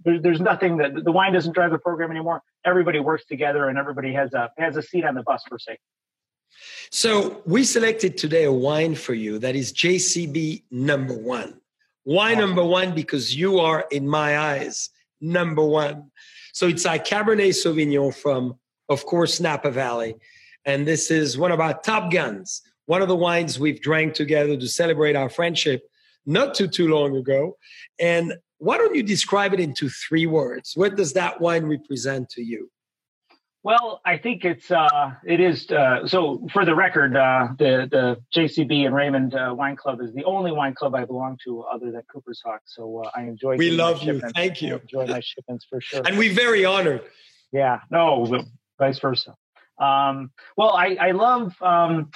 there, 0.03 0.19
there's 0.19 0.41
nothing 0.41 0.77
that 0.77 1.03
the 1.03 1.11
wine 1.11 1.33
doesn't 1.33 1.53
drive 1.53 1.71
the 1.71 1.77
program 1.77 2.11
anymore. 2.11 2.41
Everybody 2.65 2.99
works 2.99 3.25
together, 3.25 3.69
and 3.69 3.77
everybody 3.77 4.13
has 4.13 4.33
a 4.33 4.51
has 4.57 4.77
a 4.77 4.81
seat 4.81 5.05
on 5.05 5.15
the 5.15 5.23
bus 5.23 5.43
per 5.49 5.57
se. 5.57 5.77
So 6.91 7.41
we 7.45 7.63
selected 7.63 8.17
today 8.17 8.43
a 8.43 8.51
wine 8.51 8.95
for 8.95 9.13
you 9.13 9.39
that 9.39 9.55
is 9.55 9.73
JCB 9.73 10.63
number 10.71 11.15
one. 11.15 11.59
Why 12.03 12.35
number 12.35 12.63
one? 12.63 12.93
Because 12.93 13.35
you 13.35 13.59
are, 13.59 13.85
in 13.91 14.07
my 14.07 14.37
eyes, 14.37 14.89
number 15.21 15.63
one. 15.63 16.11
So 16.51 16.67
it's 16.67 16.85
a 16.85 16.99
Cabernet 16.99 17.49
Sauvignon 17.49 18.13
from, 18.13 18.59
of 18.89 19.05
course, 19.05 19.39
Napa 19.39 19.71
Valley. 19.71 20.15
And 20.65 20.87
this 20.87 21.09
is 21.09 21.37
one 21.37 21.51
of 21.51 21.59
our 21.59 21.73
top 21.79 22.11
guns, 22.11 22.61
one 22.85 23.01
of 23.01 23.07
the 23.07 23.15
wines 23.15 23.59
we've 23.59 23.81
drank 23.81 24.13
together 24.13 24.55
to 24.57 24.67
celebrate 24.67 25.15
our 25.15 25.29
friendship 25.29 25.83
not 26.25 26.53
too, 26.53 26.67
too 26.67 26.87
long 26.87 27.17
ago. 27.17 27.57
And 27.99 28.33
why 28.63 28.77
don't 28.77 28.95
you 28.95 29.03
describe 29.03 29.53
it 29.53 29.59
into 29.59 29.89
three 29.89 30.25
words? 30.25 30.73
What 30.75 30.95
does 30.95 31.13
that 31.13 31.41
wine 31.41 31.65
represent 31.65 32.29
to 32.29 32.41
you? 32.41 32.69
Well, 33.63 34.01
I 34.05 34.17
think 34.17 34.43
it's 34.43 34.71
uh, 34.71 35.13
it 35.25 35.39
is 35.39 35.69
uh, 35.71 36.05
so. 36.05 36.45
For 36.51 36.65
the 36.65 36.75
record, 36.75 37.15
uh, 37.15 37.47
the 37.57 37.87
the 37.89 38.17
JCB 38.35 38.85
and 38.85 38.93
Raymond 38.93 39.35
uh, 39.35 39.53
Wine 39.57 39.77
Club 39.77 40.01
is 40.01 40.13
the 40.13 40.25
only 40.25 40.51
wine 40.51 40.73
club 40.73 40.95
I 40.95 41.05
belong 41.05 41.37
to 41.45 41.61
other 41.61 41.89
than 41.91 42.01
Cooper's 42.11 42.41
Hawk. 42.43 42.61
So 42.65 43.03
uh, 43.05 43.11
I 43.15 43.21
enjoy. 43.21 43.55
We 43.55 43.71
love 43.71 44.03
you. 44.03 44.19
Thank 44.35 44.61
you. 44.61 44.75
I 44.75 44.79
enjoy 44.79 45.07
my 45.07 45.21
shipments 45.21 45.65
for 45.69 45.79
sure. 45.79 46.01
And 46.05 46.17
we're 46.17 46.33
very 46.33 46.65
honored. 46.65 47.03
Yeah. 47.53 47.79
No. 47.89 48.43
vice 48.77 48.99
versa. 48.99 49.35
Um, 49.79 50.31
well, 50.57 50.71
I, 50.71 50.97
I 50.99 51.11
love, 51.11 51.55
um, 51.61 52.11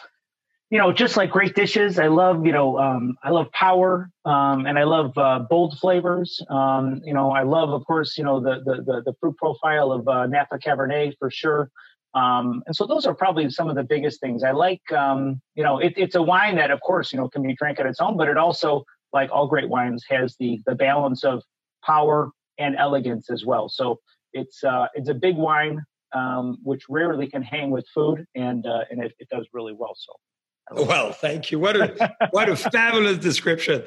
you 0.70 0.78
know, 0.78 0.92
just 0.92 1.16
like 1.16 1.30
great 1.30 1.56
dishes, 1.56 1.98
I 1.98 2.08
love, 2.08 2.46
you 2.46 2.52
know, 2.52 2.78
um, 2.78 3.16
I 3.24 3.30
love 3.30 3.50
power, 3.54 4.10
um, 4.26 4.66
and 4.66 4.78
I 4.78 4.84
love 4.84 5.18
uh, 5.18 5.40
bold 5.50 5.78
flavors. 5.80 6.42
Um, 6.50 7.02
you 7.06 7.14
know, 7.14 7.32
I 7.32 7.44
love, 7.44 7.70
of 7.70 7.86
course, 7.86 8.18
you 8.18 8.26
know, 8.26 8.42
the 8.42 8.62
the 8.66 8.84
the, 8.84 9.02
the 9.06 9.14
fruit 9.22 9.38
profile 9.38 9.92
of 9.94 10.08
uh, 10.08 10.26
Napa 10.28 10.58
Cabernet 10.58 11.14
for 11.20 11.32
sure. 11.32 11.70
Um, 12.14 12.64
and 12.66 12.76
so 12.76 12.86
those 12.86 13.06
are 13.06 13.14
probably 13.14 13.50
some 13.50 13.70
of 13.70 13.76
the 13.76 13.84
biggest 13.84 14.20
things. 14.20 14.44
I 14.44 14.52
like, 14.52 14.82
um, 14.92 15.42
you 15.56 15.64
know, 15.64 15.78
it, 15.78 15.94
it's 15.96 16.16
a 16.16 16.22
wine 16.22 16.56
that, 16.56 16.72
of 16.72 16.82
course, 16.82 17.14
you 17.14 17.20
know, 17.20 17.30
can 17.30 17.44
be 17.44 17.54
drank 17.54 17.80
on 17.80 17.88
its 17.88 18.02
own, 18.02 18.18
but 18.18 18.28
it 18.28 18.38
also, 18.38 18.84
like 19.14 19.30
all 19.32 19.48
great 19.48 19.70
wines, 19.70 20.04
has 20.10 20.36
the 20.38 20.60
the 20.66 20.76
balance 20.76 21.24
of 21.24 21.44
power 21.86 22.32
and 22.58 22.76
elegance 22.76 23.30
as 23.30 23.46
well. 23.46 23.70
So 23.70 24.00
it's 24.34 24.64
uh, 24.66 24.88
it's 24.96 25.08
a 25.08 25.14
big 25.14 25.38
wine, 25.38 25.82
um, 26.14 26.58
which 26.64 26.84
rarely 26.90 27.28
can 27.30 27.42
hang 27.42 27.70
with 27.72 27.86
food, 27.94 28.26
and 28.36 28.66
uh, 28.68 28.82
and 28.92 29.02
it, 29.02 29.14
it 29.20 29.30
does 29.30 29.48
really 29.54 29.74
well. 29.74 29.96
So. 29.96 30.12
Oh, 30.72 30.86
well, 30.86 31.14
thank 31.14 31.52
you. 31.52 31.60
What 31.60 31.78
a 31.78 32.16
what 32.32 32.50
a 32.50 32.56
fabulous 32.72 33.18
description. 33.18 33.84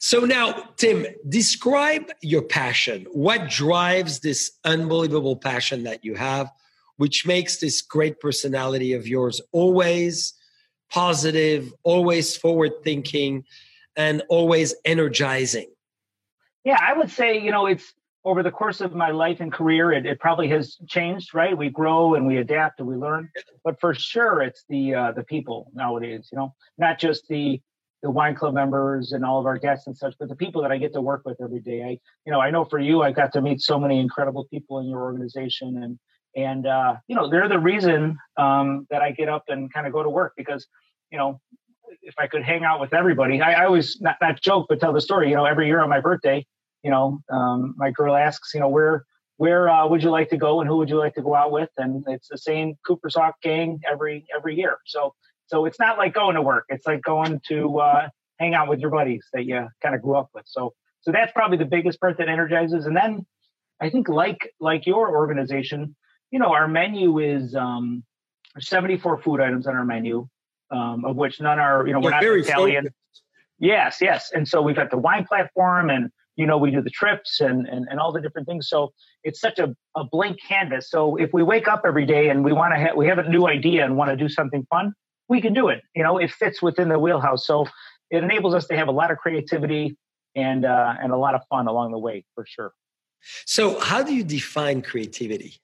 So 0.00 0.20
now, 0.20 0.70
Tim, 0.76 1.06
describe 1.28 2.10
your 2.22 2.42
passion. 2.42 3.06
What 3.12 3.48
drives 3.48 4.20
this 4.20 4.52
unbelievable 4.64 5.36
passion 5.36 5.84
that 5.84 6.04
you 6.04 6.14
have? 6.14 6.50
which 7.02 7.26
makes 7.26 7.56
this 7.56 7.82
great 7.82 8.20
personality 8.20 8.92
of 8.92 9.08
yours 9.08 9.40
always 9.50 10.34
positive, 10.88 11.72
always 11.82 12.36
forward 12.36 12.70
thinking, 12.84 13.44
and 13.96 14.22
always 14.28 14.72
energizing? 14.84 15.68
Yeah, 16.64 16.78
I 16.80 16.92
would 16.92 17.10
say, 17.10 17.40
you 17.40 17.50
know, 17.50 17.66
it's 17.66 17.92
over 18.24 18.42
the 18.42 18.50
course 18.50 18.80
of 18.80 18.94
my 18.94 19.10
life 19.10 19.40
and 19.40 19.52
career, 19.52 19.92
it, 19.92 20.06
it 20.06 20.20
probably 20.20 20.48
has 20.48 20.76
changed, 20.86 21.34
right? 21.34 21.56
We 21.56 21.70
grow 21.70 22.14
and 22.14 22.26
we 22.26 22.38
adapt 22.38 22.78
and 22.78 22.88
we 22.88 22.96
learn, 22.96 23.30
but 23.64 23.80
for 23.80 23.94
sure, 23.94 24.42
it's 24.42 24.64
the 24.68 24.94
uh, 24.94 25.12
the 25.12 25.24
people 25.24 25.70
nowadays. 25.74 26.28
You 26.30 26.38
know, 26.38 26.54
not 26.78 26.98
just 26.98 27.26
the 27.28 27.60
the 28.02 28.10
wine 28.10 28.34
club 28.34 28.54
members 28.54 29.12
and 29.12 29.24
all 29.24 29.38
of 29.38 29.46
our 29.46 29.58
guests 29.58 29.86
and 29.86 29.96
such, 29.96 30.14
but 30.18 30.28
the 30.28 30.36
people 30.36 30.60
that 30.62 30.72
I 30.72 30.78
get 30.78 30.92
to 30.94 31.00
work 31.00 31.22
with 31.24 31.40
every 31.40 31.60
day. 31.60 31.82
I, 31.82 31.98
you 32.26 32.32
know, 32.32 32.40
I 32.40 32.50
know 32.50 32.64
for 32.64 32.78
you, 32.78 33.02
I 33.02 33.12
got 33.12 33.32
to 33.34 33.40
meet 33.40 33.60
so 33.60 33.78
many 33.78 34.00
incredible 34.00 34.44
people 34.44 34.78
in 34.78 34.86
your 34.86 35.02
organization, 35.02 35.82
and 35.82 35.98
and 36.36 36.66
uh, 36.66 36.96
you 37.08 37.16
know 37.16 37.28
they're 37.28 37.48
the 37.48 37.58
reason 37.58 38.18
um, 38.36 38.86
that 38.90 39.02
I 39.02 39.10
get 39.12 39.28
up 39.28 39.44
and 39.48 39.72
kind 39.72 39.86
of 39.86 39.92
go 39.92 40.02
to 40.02 40.10
work 40.10 40.34
because 40.36 40.66
you 41.10 41.18
know 41.18 41.40
if 42.02 42.14
I 42.18 42.26
could 42.26 42.42
hang 42.42 42.64
out 42.64 42.80
with 42.80 42.94
everybody, 42.94 43.40
I, 43.40 43.62
I 43.62 43.64
always 43.66 44.00
not, 44.00 44.16
not 44.20 44.40
joke 44.40 44.66
but 44.68 44.80
tell 44.80 44.92
the 44.92 45.00
story. 45.00 45.28
You 45.30 45.36
know, 45.36 45.44
every 45.44 45.66
year 45.66 45.80
on 45.80 45.88
my 45.88 46.00
birthday, 46.00 46.46
you 46.82 46.90
know, 46.90 47.22
um, 47.30 47.74
my 47.76 47.90
girl 47.90 48.14
asks, 48.14 48.54
you 48.54 48.60
know, 48.60 48.68
where 48.68 49.04
where 49.36 49.68
uh, 49.68 49.86
would 49.86 50.02
you 50.02 50.10
like 50.10 50.28
to 50.30 50.36
go 50.36 50.60
and 50.60 50.68
who 50.68 50.76
would 50.76 50.88
you 50.88 50.98
like 50.98 51.14
to 51.14 51.22
go 51.22 51.34
out 51.34 51.50
with? 51.50 51.70
And 51.76 52.04
it's 52.06 52.28
the 52.28 52.38
same 52.38 52.76
Cooper's 52.86 53.14
Hawk 53.14 53.36
gang 53.42 53.80
every 53.90 54.26
every 54.34 54.56
year. 54.56 54.78
So 54.86 55.14
so 55.46 55.64
it's 55.64 55.78
not 55.78 55.98
like 55.98 56.14
going 56.14 56.34
to 56.34 56.42
work. 56.42 56.64
It's 56.68 56.86
like 56.86 57.02
going 57.02 57.40
to 57.48 57.78
uh, 57.78 58.08
hang 58.38 58.54
out 58.54 58.68
with 58.68 58.80
your 58.80 58.90
buddies 58.90 59.24
that 59.32 59.44
you 59.44 59.68
kind 59.82 59.94
of 59.94 60.02
grew 60.02 60.16
up 60.16 60.30
with. 60.34 60.44
So 60.46 60.74
so 61.02 61.12
that's 61.12 61.32
probably 61.32 61.58
the 61.58 61.64
biggest 61.64 62.00
part 62.00 62.18
that 62.18 62.28
energizes. 62.28 62.86
And 62.86 62.96
then 62.96 63.26
I 63.80 63.90
think 63.90 64.08
like 64.08 64.52
like 64.60 64.86
your 64.86 65.16
organization, 65.16 65.96
you 66.30 66.38
know, 66.38 66.52
our 66.52 66.68
menu 66.68 67.18
is 67.18 67.54
um, 67.54 68.04
74 68.58 69.22
food 69.22 69.40
items 69.40 69.66
on 69.66 69.74
our 69.74 69.84
menu, 69.84 70.28
um, 70.70 71.04
of 71.04 71.16
which 71.16 71.40
none 71.40 71.58
are, 71.58 71.86
you 71.86 71.92
know, 71.92 72.00
we're 72.00 72.10
not 72.10 72.22
Italian. 72.22 72.84
Focused. 72.84 73.22
Yes, 73.58 73.98
yes. 74.00 74.30
And 74.32 74.46
so 74.46 74.62
we've 74.62 74.76
got 74.76 74.90
the 74.90 74.98
wine 74.98 75.24
platform 75.24 75.90
and, 75.90 76.10
you 76.36 76.46
know, 76.46 76.56
we 76.56 76.70
do 76.70 76.80
the 76.80 76.90
trips 76.90 77.40
and, 77.40 77.66
and, 77.66 77.86
and 77.90 78.00
all 78.00 78.12
the 78.12 78.20
different 78.20 78.46
things. 78.48 78.68
So 78.68 78.92
it's 79.22 79.40
such 79.40 79.58
a, 79.58 79.74
a 79.96 80.04
blank 80.04 80.38
canvas. 80.46 80.90
So 80.90 81.16
if 81.16 81.30
we 81.32 81.42
wake 81.42 81.68
up 81.68 81.82
every 81.86 82.06
day 82.06 82.30
and 82.30 82.44
we 82.44 82.52
want 82.52 82.74
to 82.74 82.80
have, 82.80 82.96
we 82.96 83.06
have 83.06 83.18
a 83.18 83.28
new 83.28 83.46
idea 83.46 83.84
and 83.84 83.96
want 83.96 84.10
to 84.10 84.16
do 84.16 84.28
something 84.28 84.66
fun, 84.70 84.94
we 85.28 85.40
can 85.40 85.52
do 85.52 85.68
it. 85.68 85.82
You 85.94 86.02
know, 86.02 86.18
it 86.18 86.30
fits 86.30 86.62
within 86.62 86.88
the 86.88 86.98
wheelhouse. 86.98 87.46
So 87.46 87.66
it 88.10 88.22
enables 88.22 88.54
us 88.54 88.66
to 88.68 88.76
have 88.76 88.88
a 88.88 88.92
lot 88.92 89.10
of 89.10 89.18
creativity 89.18 89.96
and, 90.34 90.64
uh, 90.64 90.94
and 91.02 91.12
a 91.12 91.16
lot 91.16 91.34
of 91.34 91.42
fun 91.50 91.66
along 91.66 91.92
the 91.92 91.98
way 91.98 92.24
for 92.34 92.44
sure. 92.48 92.72
So 93.46 93.78
how 93.78 94.02
do 94.02 94.14
you 94.14 94.24
define 94.24 94.82
creativity? 94.82 95.60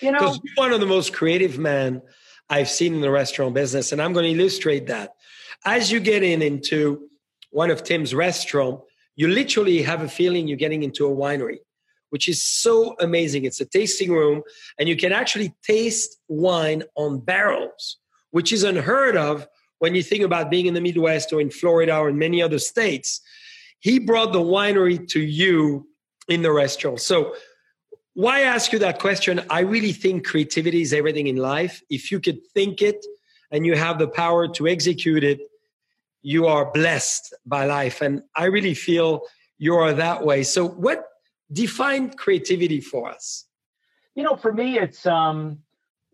You 0.00 0.12
know, 0.12 0.20
you're 0.20 0.54
one 0.54 0.72
of 0.72 0.80
the 0.80 0.86
most 0.86 1.12
creative 1.12 1.58
men 1.58 2.02
I've 2.48 2.68
seen 2.68 2.94
in 2.94 3.00
the 3.00 3.10
restaurant 3.10 3.54
business, 3.54 3.92
and 3.92 4.00
I'm 4.00 4.12
going 4.12 4.32
to 4.32 4.40
illustrate 4.40 4.86
that. 4.86 5.14
As 5.64 5.90
you 5.90 5.98
get 5.98 6.22
in 6.22 6.40
into 6.40 7.08
one 7.50 7.70
of 7.70 7.82
Tim's 7.82 8.14
restaurant, 8.14 8.80
you 9.18 9.26
literally 9.26 9.82
have 9.82 10.00
a 10.00 10.08
feeling 10.08 10.46
you're 10.46 10.56
getting 10.56 10.84
into 10.84 11.04
a 11.04 11.10
winery, 11.10 11.58
which 12.10 12.28
is 12.28 12.40
so 12.40 12.94
amazing. 13.00 13.44
It's 13.44 13.60
a 13.60 13.64
tasting 13.66 14.12
room, 14.12 14.42
and 14.78 14.88
you 14.88 14.96
can 14.96 15.10
actually 15.10 15.56
taste 15.64 16.16
wine 16.28 16.84
on 16.94 17.18
barrels, 17.18 17.96
which 18.30 18.52
is 18.52 18.62
unheard 18.62 19.16
of 19.16 19.48
when 19.80 19.96
you 19.96 20.04
think 20.04 20.22
about 20.22 20.52
being 20.52 20.66
in 20.66 20.74
the 20.74 20.80
Midwest 20.80 21.32
or 21.32 21.40
in 21.40 21.50
Florida 21.50 21.98
or 21.98 22.08
in 22.08 22.16
many 22.16 22.40
other 22.40 22.60
states. 22.60 23.20
He 23.80 23.98
brought 23.98 24.32
the 24.32 24.40
winery 24.40 25.08
to 25.08 25.20
you 25.20 25.88
in 26.28 26.42
the 26.42 26.52
restaurant. 26.52 27.00
So 27.00 27.34
why 28.14 28.42
ask 28.42 28.72
you 28.72 28.78
that 28.78 29.00
question? 29.00 29.40
I 29.50 29.60
really 29.60 29.92
think 29.92 30.24
creativity 30.24 30.82
is 30.82 30.92
everything 30.92 31.26
in 31.26 31.36
life. 31.36 31.82
If 31.90 32.12
you 32.12 32.20
could 32.20 32.38
think 32.54 32.82
it 32.82 33.04
and 33.50 33.66
you 33.66 33.74
have 33.74 33.98
the 33.98 34.08
power 34.08 34.46
to 34.46 34.68
execute 34.68 35.24
it, 35.24 35.40
you 36.22 36.46
are 36.46 36.70
blessed 36.72 37.34
by 37.46 37.64
life. 37.64 38.00
And 38.00 38.22
I 38.36 38.46
really 38.46 38.74
feel 38.74 39.22
you 39.58 39.74
are 39.74 39.92
that 39.92 40.24
way. 40.24 40.42
So, 40.42 40.68
what 40.68 41.04
defined 41.52 42.16
creativity 42.16 42.80
for 42.80 43.10
us? 43.10 43.46
You 44.14 44.24
know, 44.24 44.36
for 44.36 44.52
me, 44.52 44.78
it's 44.78 45.06
um, 45.06 45.58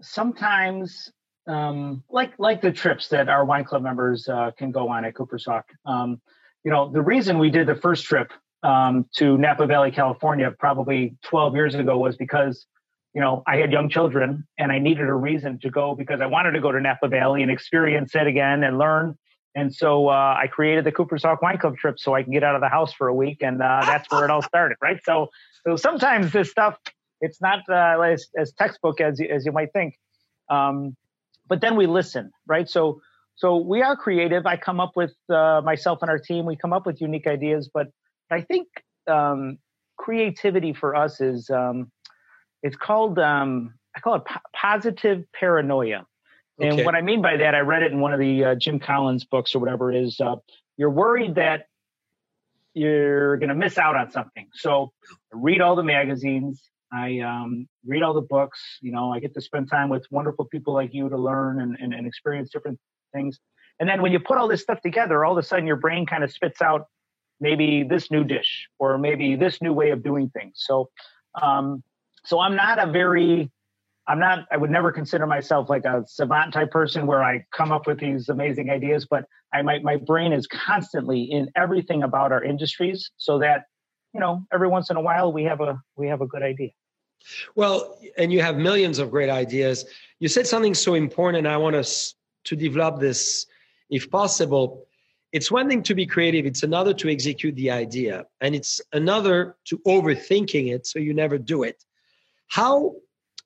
sometimes 0.01 1.11
um, 1.47 2.03
like 2.11 2.33
like 2.39 2.61
the 2.61 2.73
trips 2.73 3.09
that 3.09 3.29
our 3.29 3.45
wine 3.45 3.65
club 3.65 3.83
members 3.83 4.29
uh, 4.29 4.51
can 4.57 4.71
go 4.71 4.89
on 4.89 5.05
at 5.05 5.15
Cooper's 5.15 5.45
Hawk. 5.45 5.67
Um, 5.85 6.21
you 6.65 6.71
know, 6.71 6.91
the 6.91 7.03
reason 7.03 7.39
we 7.39 7.51
did 7.51 7.67
the 7.67 7.75
first 7.75 8.05
trip 8.05 8.33
um, 8.63 9.07
to 9.17 9.37
Napa 9.37 9.67
Valley, 9.67 9.91
California, 9.91 10.51
probably 10.59 11.17
12 11.25 11.55
years 11.55 11.75
ago 11.75 11.99
was 11.99 12.17
because, 12.17 12.67
you 13.13 13.21
know, 13.21 13.43
I 13.47 13.59
had 13.59 13.71
young 13.71 13.91
children 13.91 14.47
and 14.59 14.73
I 14.73 14.79
needed 14.79 15.07
a 15.07 15.15
reason 15.15 15.59
to 15.61 15.71
go 15.71 15.95
because 15.95 16.23
I 16.23 16.27
wanted 16.27 16.53
to 16.53 16.61
go 16.61 16.73
to 16.73 16.81
Napa 16.81 17.09
Valley 17.09 17.43
and 17.43 17.51
experience 17.51 18.15
it 18.15 18.27
again 18.27 18.65
and 18.65 18.79
learn. 18.79 19.19
And 19.55 19.73
so 19.75 20.09
uh, 20.09 20.37
I 20.41 20.49
created 20.49 20.85
the 20.85 20.93
Cooper's 20.93 21.23
Hawk 21.23 21.41
Wine 21.41 21.59
Club 21.59 21.77
trip 21.77 21.99
so 21.99 22.15
I 22.15 22.23
can 22.23 22.33
get 22.33 22.43
out 22.43 22.57
of 22.57 22.61
the 22.61 22.69
house 22.69 22.93
for 22.93 23.07
a 23.09 23.15
week, 23.15 23.39
and 23.41 23.63
uh, 23.63 23.83
that's 23.87 24.11
where 24.11 24.25
it 24.25 24.31
all 24.31 24.43
started, 24.43 24.77
right? 24.83 24.99
So, 25.05 25.29
so 25.67 25.77
sometimes 25.77 26.33
this 26.33 26.51
stuff 26.51 26.77
it's 27.21 27.41
not 27.41 27.61
uh, 27.71 28.01
as, 28.01 28.27
as 28.37 28.53
textbook 28.53 29.01
as 29.01 29.21
as 29.21 29.47
you 29.47 29.53
might 29.53 29.73
think, 29.73 29.97
um, 30.51 30.97
but 31.49 31.61
then 31.61 31.77
we 31.77 31.87
listen, 31.87 32.31
right? 32.47 32.69
So, 32.69 33.01
so 33.37 33.57
we 33.57 33.83
are 33.83 33.97
creative. 33.97 34.47
I 34.47 34.57
come 34.57 34.81
up 34.81 34.93
with 34.95 35.13
uh, 35.31 35.63
myself 35.65 36.01
and 36.03 36.11
our 36.11 36.19
team. 36.19 36.45
We 36.45 36.57
come 36.57 36.73
up 36.73 36.85
with 36.87 37.01
unique 37.01 37.27
ideas, 37.27 37.71
but 37.73 37.89
I 38.31 38.43
think 38.43 38.69
um, 39.07 39.59
creativity 39.97 40.73
for 40.73 40.95
us 40.95 41.21
is 41.21 41.49
um, 41.51 41.91
it's 42.63 42.77
called 42.77 43.19
um, 43.19 43.75
I 43.97 44.01
call 44.01 44.17
it 44.17 44.25
po- 44.25 44.41
positive 44.55 45.25
paranoia. 45.33 46.07
Okay. 46.61 46.69
And 46.69 46.85
what 46.85 46.95
I 46.95 47.03
mean 47.03 47.21
by 47.21 47.37
that, 47.39 47.55
I 47.55 47.61
read 47.61 47.83
it 47.83 47.93
in 47.93 48.01
one 48.01 48.13
of 48.13 48.21
the 48.21 48.45
uh, 48.45 48.55
Jim 48.55 48.79
Collins 48.79 49.25
books 49.25 49.55
or 49.55 49.59
whatever 49.59 49.91
it 49.91 49.97
is. 49.97 50.21
Uh, 50.21 50.37
you're 50.77 50.91
worried 50.91 51.35
that 51.35 51.67
you're 52.75 53.37
going 53.39 53.49
to 53.49 53.55
miss 53.55 53.79
out 53.79 53.97
on 53.97 54.11
something. 54.11 54.49
So 54.55 54.93
I 55.33 55.37
read 55.37 55.61
all 55.61 55.77
the 55.77 55.83
magazines. 55.83 56.63
I 56.93 57.21
um, 57.21 57.69
read 57.85 58.03
all 58.03 58.15
the 58.15 58.21
books. 58.21 58.61
You 58.81 58.93
know, 58.93 59.13
I 59.13 59.21
get 59.21 59.35
to 59.35 59.41
spend 59.41 59.69
time 59.69 59.89
with 59.89 60.07
wonderful 60.11 60.45
people 60.45 60.75
like 60.75 60.95
you 60.95 61.09
to 61.09 61.17
learn 61.17 61.61
and, 61.61 61.77
and, 61.81 61.93
and 61.93 62.07
experience 62.07 62.51
different 62.51 62.79
things. 63.13 63.39
And 63.81 63.89
then 63.89 64.03
when 64.03 64.13
you 64.13 64.21
put 64.21 64.39
all 64.39 64.47
this 64.47 64.63
stuff 64.63 64.81
together, 64.81 65.25
all 65.25 65.33
of 65.33 65.39
a 65.39 65.47
sudden 65.47 65.67
your 65.67 65.77
brain 65.77 66.07
kind 66.07 66.23
of 66.23 66.33
spits 66.33 66.63
out 66.63 66.87
maybe 67.41 67.83
this 67.83 68.11
new 68.11 68.23
dish 68.23 68.69
or 68.79 68.97
maybe 68.99 69.35
this 69.35 69.61
new 69.61 69.73
way 69.73 69.91
of 69.91 70.05
doing 70.05 70.31
things. 70.31 70.53
So, 70.57 70.91
um, 71.41 71.83
so 72.25 72.39
I'm 72.39 72.55
not 72.55 72.79
a 72.79 72.91
very, 72.91 73.51
I'm 74.07 74.19
not, 74.19 74.47
I 74.51 74.57
would 74.57 74.71
never 74.71 74.93
consider 74.93 75.27
myself 75.27 75.71
like 75.71 75.85
a 75.85 76.05
savant 76.07 76.53
type 76.53 76.71
person 76.71 77.07
where 77.07 77.23
I 77.23 77.45
come 77.53 77.73
up 77.73 77.87
with 77.87 77.99
these 77.99 78.29
amazing 78.29 78.69
ideas, 78.71 79.07
but 79.09 79.25
I 79.53 79.63
my, 79.63 79.79
my 79.79 79.97
brain 79.97 80.33
is 80.33 80.47
constantly 80.47 81.23
in 81.23 81.51
everything 81.57 82.03
about 82.03 82.31
our 82.31 82.45
industries 82.45 83.11
so 83.17 83.39
that, 83.39 83.65
you 84.13 84.21
know, 84.21 84.45
every 84.53 84.69
once 84.69 84.91
in 84.91 84.97
a 84.97 85.01
while 85.01 85.33
we 85.33 85.45
have 85.45 85.61
a, 85.61 85.81
we 85.97 86.09
have 86.09 86.21
a 86.21 86.27
good 86.27 86.43
idea. 86.43 86.71
Well, 87.55 87.99
and 88.19 88.31
you 88.31 88.43
have 88.43 88.57
millions 88.57 88.99
of 88.99 89.11
great 89.11 89.31
ideas. 89.31 89.87
You 90.19 90.29
said 90.29 90.47
something 90.47 90.75
so 90.75 90.95
important. 90.95 91.47
I 91.47 91.57
want 91.57 91.75
us 91.77 92.15
to 92.45 92.57
develop 92.57 93.01
this, 93.01 93.47
if 93.89 94.11
possible 94.11 94.87
it's 95.35 95.51
one 95.51 95.69
thing 95.69 95.83
to 95.83 95.95
be 95.97 96.07
creative 96.07 96.47
it's 96.47 96.63
another 96.63 96.95
to 96.95 97.11
execute 97.11 97.55
the 97.57 97.71
idea 97.71 98.25
and 98.41 98.55
it's 98.55 98.81
another 98.93 99.57
to 99.65 99.79
overthinking 99.81 100.73
it 100.73 100.87
so 100.87 100.99
you 101.01 101.13
never 101.13 101.37
do 101.37 101.65
it 101.65 101.85
how 102.47 102.95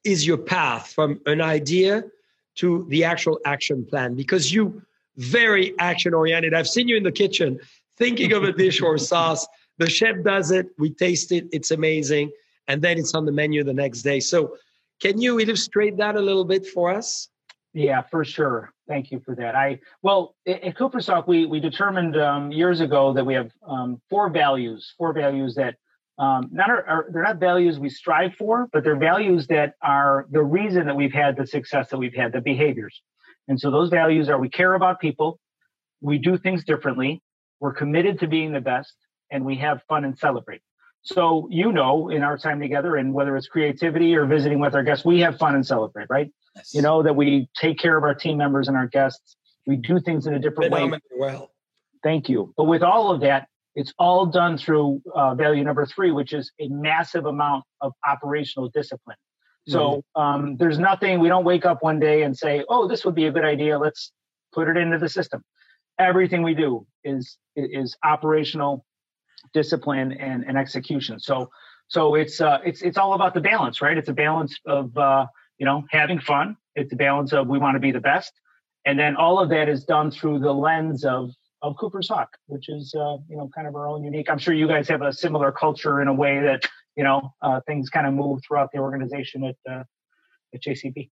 is 0.04 0.26
your 0.26 0.38
path 0.38 0.92
from 0.92 1.20
an 1.26 1.40
idea 1.40 2.04
to 2.56 2.86
the 2.88 3.04
actual 3.04 3.38
action 3.44 3.84
plan 3.84 4.14
because 4.14 4.52
you 4.52 4.82
very 5.16 5.76
action 5.78 6.14
oriented 6.14 6.54
i've 6.54 6.68
seen 6.68 6.88
you 6.88 6.96
in 6.96 7.02
the 7.02 7.12
kitchen 7.12 7.58
thinking 7.96 8.32
of 8.32 8.44
a 8.44 8.52
dish 8.52 8.80
or 8.80 8.96
sauce 9.10 9.46
the 9.78 9.88
chef 9.88 10.16
does 10.24 10.50
it 10.50 10.66
we 10.78 10.90
taste 10.90 11.32
it 11.32 11.46
it's 11.52 11.70
amazing 11.70 12.30
and 12.68 12.82
then 12.82 12.98
it's 12.98 13.14
on 13.14 13.24
the 13.24 13.32
menu 13.32 13.64
the 13.64 13.74
next 13.74 14.02
day 14.02 14.20
so 14.20 14.56
Can 15.00 15.20
you 15.20 15.38
illustrate 15.38 15.96
that 15.98 16.16
a 16.16 16.20
little 16.20 16.44
bit 16.44 16.66
for 16.66 16.92
us? 16.92 17.28
Yeah, 17.72 18.02
for 18.02 18.24
sure. 18.24 18.72
Thank 18.88 19.12
you 19.12 19.20
for 19.20 19.34
that. 19.36 19.54
I 19.54 19.78
well 20.02 20.34
at 20.46 20.76
Cooper's 20.76 21.06
Hawk, 21.06 21.28
we 21.28 21.46
we 21.46 21.60
determined 21.60 22.16
um, 22.16 22.50
years 22.50 22.80
ago 22.80 23.12
that 23.12 23.24
we 23.24 23.34
have 23.34 23.52
um, 23.66 24.00
four 24.08 24.30
values, 24.30 24.94
four 24.96 25.12
values 25.12 25.54
that 25.54 25.76
um, 26.18 26.48
not 26.50 26.68
are, 26.68 26.84
are, 26.88 27.06
they're 27.12 27.22
not 27.22 27.38
values 27.38 27.78
we 27.78 27.88
strive 27.88 28.34
for, 28.34 28.68
but 28.72 28.82
they're 28.82 28.96
values 28.96 29.46
that 29.48 29.74
are 29.82 30.26
the 30.30 30.42
reason 30.42 30.86
that 30.86 30.96
we've 30.96 31.12
had 31.12 31.36
the 31.36 31.46
success 31.46 31.90
that 31.90 31.98
we've 31.98 32.14
had, 32.14 32.32
the 32.32 32.40
behaviors. 32.40 33.02
And 33.46 33.58
so 33.58 33.70
those 33.70 33.88
values 33.88 34.28
are 34.28 34.38
we 34.38 34.48
care 34.48 34.74
about 34.74 35.00
people, 35.00 35.38
we 36.00 36.18
do 36.18 36.36
things 36.36 36.64
differently, 36.64 37.22
we're 37.60 37.72
committed 37.72 38.18
to 38.20 38.26
being 38.26 38.52
the 38.52 38.60
best, 38.60 38.94
and 39.30 39.44
we 39.44 39.56
have 39.56 39.82
fun 39.88 40.04
and 40.04 40.18
celebrate. 40.18 40.60
So 41.02 41.46
you 41.50 41.72
know, 41.72 42.08
in 42.08 42.22
our 42.24 42.36
time 42.36 42.60
together, 42.60 42.96
and 42.96 43.14
whether 43.14 43.36
it's 43.36 43.46
creativity 43.46 44.16
or 44.16 44.26
visiting 44.26 44.58
with 44.58 44.74
our 44.74 44.82
guests, 44.82 45.04
we 45.04 45.20
have 45.20 45.38
fun 45.38 45.54
and 45.54 45.64
celebrate, 45.64 46.08
right? 46.10 46.30
Yes. 46.56 46.74
You 46.74 46.82
know 46.82 47.02
that 47.04 47.14
we 47.14 47.48
take 47.54 47.78
care 47.78 47.96
of 47.96 48.02
our 48.02 48.14
team 48.14 48.36
members 48.36 48.66
and 48.66 48.76
our 48.76 48.88
guests. 48.88 49.36
We 49.66 49.76
do 49.76 50.00
things 50.00 50.26
in 50.26 50.34
a 50.34 50.40
different 50.40 50.72
way. 50.72 50.90
Well, 51.16 51.52
thank 52.02 52.28
you. 52.28 52.52
But 52.56 52.64
with 52.64 52.82
all 52.82 53.12
of 53.12 53.20
that, 53.20 53.48
it's 53.78 53.94
all 53.96 54.26
done 54.26 54.58
through 54.58 55.00
uh, 55.14 55.36
value 55.36 55.62
number 55.62 55.86
three, 55.86 56.10
which 56.10 56.32
is 56.32 56.50
a 56.58 56.66
massive 56.68 57.26
amount 57.26 57.62
of 57.80 57.92
operational 58.04 58.68
discipline. 58.70 59.16
So 59.68 59.78
mm-hmm. 60.16 60.20
um, 60.20 60.56
there's 60.56 60.80
nothing, 60.80 61.20
we 61.20 61.28
don't 61.28 61.44
wake 61.44 61.64
up 61.64 61.80
one 61.80 62.00
day 62.00 62.24
and 62.24 62.36
say, 62.36 62.64
oh, 62.68 62.88
this 62.88 63.04
would 63.04 63.14
be 63.14 63.26
a 63.26 63.30
good 63.30 63.44
idea. 63.44 63.78
Let's 63.78 64.10
put 64.52 64.66
it 64.66 64.76
into 64.76 64.98
the 64.98 65.08
system. 65.08 65.44
Everything 65.96 66.42
we 66.42 66.54
do 66.54 66.88
is, 67.04 67.38
is 67.54 67.96
operational 68.02 68.84
discipline 69.52 70.10
and, 70.10 70.44
and 70.44 70.58
execution. 70.58 71.20
So, 71.20 71.48
so 71.86 72.16
it's, 72.16 72.40
uh, 72.40 72.58
it's, 72.64 72.82
it's 72.82 72.98
all 72.98 73.14
about 73.14 73.32
the 73.32 73.40
balance, 73.40 73.80
right? 73.80 73.96
It's 73.96 74.08
a 74.08 74.12
balance 74.12 74.58
of, 74.66 74.96
uh, 74.98 75.26
you 75.58 75.66
know, 75.66 75.84
having 75.90 76.18
fun. 76.18 76.56
It's 76.74 76.92
a 76.92 76.96
balance 76.96 77.32
of 77.32 77.46
we 77.46 77.60
want 77.60 77.76
to 77.76 77.80
be 77.80 77.92
the 77.92 78.00
best. 78.00 78.32
And 78.84 78.98
then 78.98 79.14
all 79.14 79.38
of 79.38 79.50
that 79.50 79.68
is 79.68 79.84
done 79.84 80.10
through 80.10 80.40
the 80.40 80.52
lens 80.52 81.04
of 81.04 81.30
of 81.62 81.76
Cooper's 81.76 82.08
Hawk, 82.08 82.36
which 82.46 82.68
is 82.68 82.94
uh, 82.94 83.18
you 83.28 83.36
know 83.36 83.50
kind 83.54 83.66
of 83.66 83.74
our 83.74 83.88
own 83.88 84.04
unique. 84.04 84.30
I'm 84.30 84.38
sure 84.38 84.54
you 84.54 84.68
guys 84.68 84.88
have 84.88 85.02
a 85.02 85.12
similar 85.12 85.52
culture 85.52 86.00
in 86.00 86.08
a 86.08 86.14
way 86.14 86.40
that 86.40 86.68
you 86.96 87.04
know 87.04 87.34
uh, 87.42 87.60
things 87.66 87.90
kind 87.90 88.06
of 88.06 88.14
move 88.14 88.40
throughout 88.46 88.70
the 88.72 88.78
organization 88.78 89.44
at 89.44 89.56
uh, 89.70 89.84
at 90.54 90.62
JCB. 90.62 91.10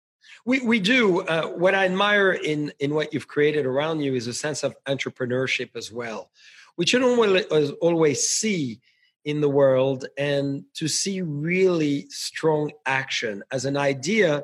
We 0.45 0.62
we 0.62 0.79
do. 0.79 1.21
Uh, 1.21 1.48
what 1.48 1.75
I 1.75 1.86
admire 1.86 2.31
in 2.31 2.71
in 2.79 2.93
what 2.93 3.13
you've 3.13 3.27
created 3.27 3.65
around 3.65 4.01
you 4.01 4.15
is 4.15 4.27
a 4.27 4.33
sense 4.33 4.63
of 4.63 4.75
entrepreneurship 4.88 5.75
as 5.75 5.91
well, 5.91 6.31
which 6.75 6.93
you 6.93 7.00
don't 7.00 7.77
always 7.81 8.27
see 8.27 8.81
in 9.24 9.41
the 9.41 9.50
world, 9.50 10.05
and 10.17 10.65
to 10.74 10.88
see 10.88 11.21
really 11.21 12.07
strong 12.10 12.71
action 12.86 13.43
as 13.51 13.65
an 13.65 13.77
idea 13.77 14.43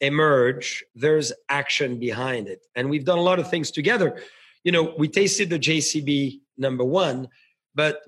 emerge. 0.00 0.84
There's 0.96 1.32
action 1.48 1.98
behind 2.00 2.48
it, 2.48 2.66
and 2.74 2.90
we've 2.90 3.04
done 3.04 3.18
a 3.18 3.22
lot 3.22 3.38
of 3.38 3.48
things 3.48 3.70
together 3.70 4.20
you 4.64 4.72
know, 4.72 4.94
we 4.98 5.08
tasted 5.08 5.50
the 5.50 5.58
JCB 5.58 6.40
number 6.56 6.84
one, 6.84 7.28
but 7.74 8.02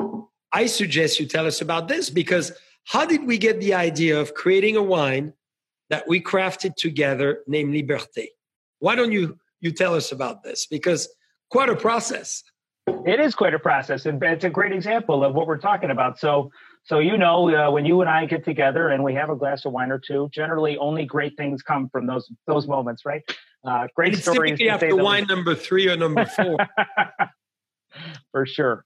I 0.52 0.66
suggest 0.66 1.20
you 1.20 1.26
tell 1.26 1.46
us 1.46 1.60
about 1.60 1.86
this 1.86 2.10
because 2.10 2.52
how 2.84 3.04
did 3.04 3.24
we 3.24 3.36
get 3.36 3.60
the 3.60 3.74
idea 3.74 4.18
of 4.18 4.34
creating 4.34 4.76
a 4.76 4.82
wine 4.82 5.34
that 5.90 6.08
we 6.08 6.20
crafted 6.20 6.74
together 6.76 7.40
named 7.46 7.74
Liberté? 7.74 8.28
Why 8.78 8.94
don't 8.94 9.12
you 9.12 9.38
you 9.60 9.72
tell 9.72 9.94
us 9.94 10.12
about 10.12 10.42
this? 10.42 10.66
Because 10.66 11.08
quite 11.50 11.68
a 11.68 11.76
process. 11.76 12.42
It 13.04 13.18
is 13.18 13.34
quite 13.34 13.54
a 13.54 13.58
process, 13.58 14.06
and 14.06 14.22
it's 14.22 14.44
a 14.44 14.50
great 14.50 14.72
example 14.72 15.24
of 15.24 15.34
what 15.34 15.48
we're 15.48 15.58
talking 15.58 15.90
about. 15.90 16.20
So, 16.20 16.52
so 16.84 17.00
you 17.00 17.18
know, 17.18 17.50
uh, 17.50 17.70
when 17.70 17.84
you 17.84 18.00
and 18.00 18.08
I 18.08 18.26
get 18.26 18.44
together 18.44 18.90
and 18.90 19.02
we 19.02 19.12
have 19.14 19.28
a 19.28 19.34
glass 19.34 19.64
of 19.64 19.72
wine 19.72 19.90
or 19.90 19.98
two, 19.98 20.28
generally 20.32 20.78
only 20.78 21.04
great 21.04 21.36
things 21.36 21.62
come 21.62 21.88
from 21.88 22.06
those 22.06 22.30
those 22.46 22.68
moments, 22.68 23.04
right? 23.04 23.22
Uh, 23.66 23.88
great 23.94 24.14
it's 24.14 24.22
stories. 24.22 24.58
Typically 24.58 24.68
after 24.70 24.96
wine 24.96 25.26
number 25.26 25.54
three 25.54 25.88
or 25.88 25.96
number 25.96 26.24
four. 26.24 26.56
for 28.32 28.46
sure. 28.46 28.84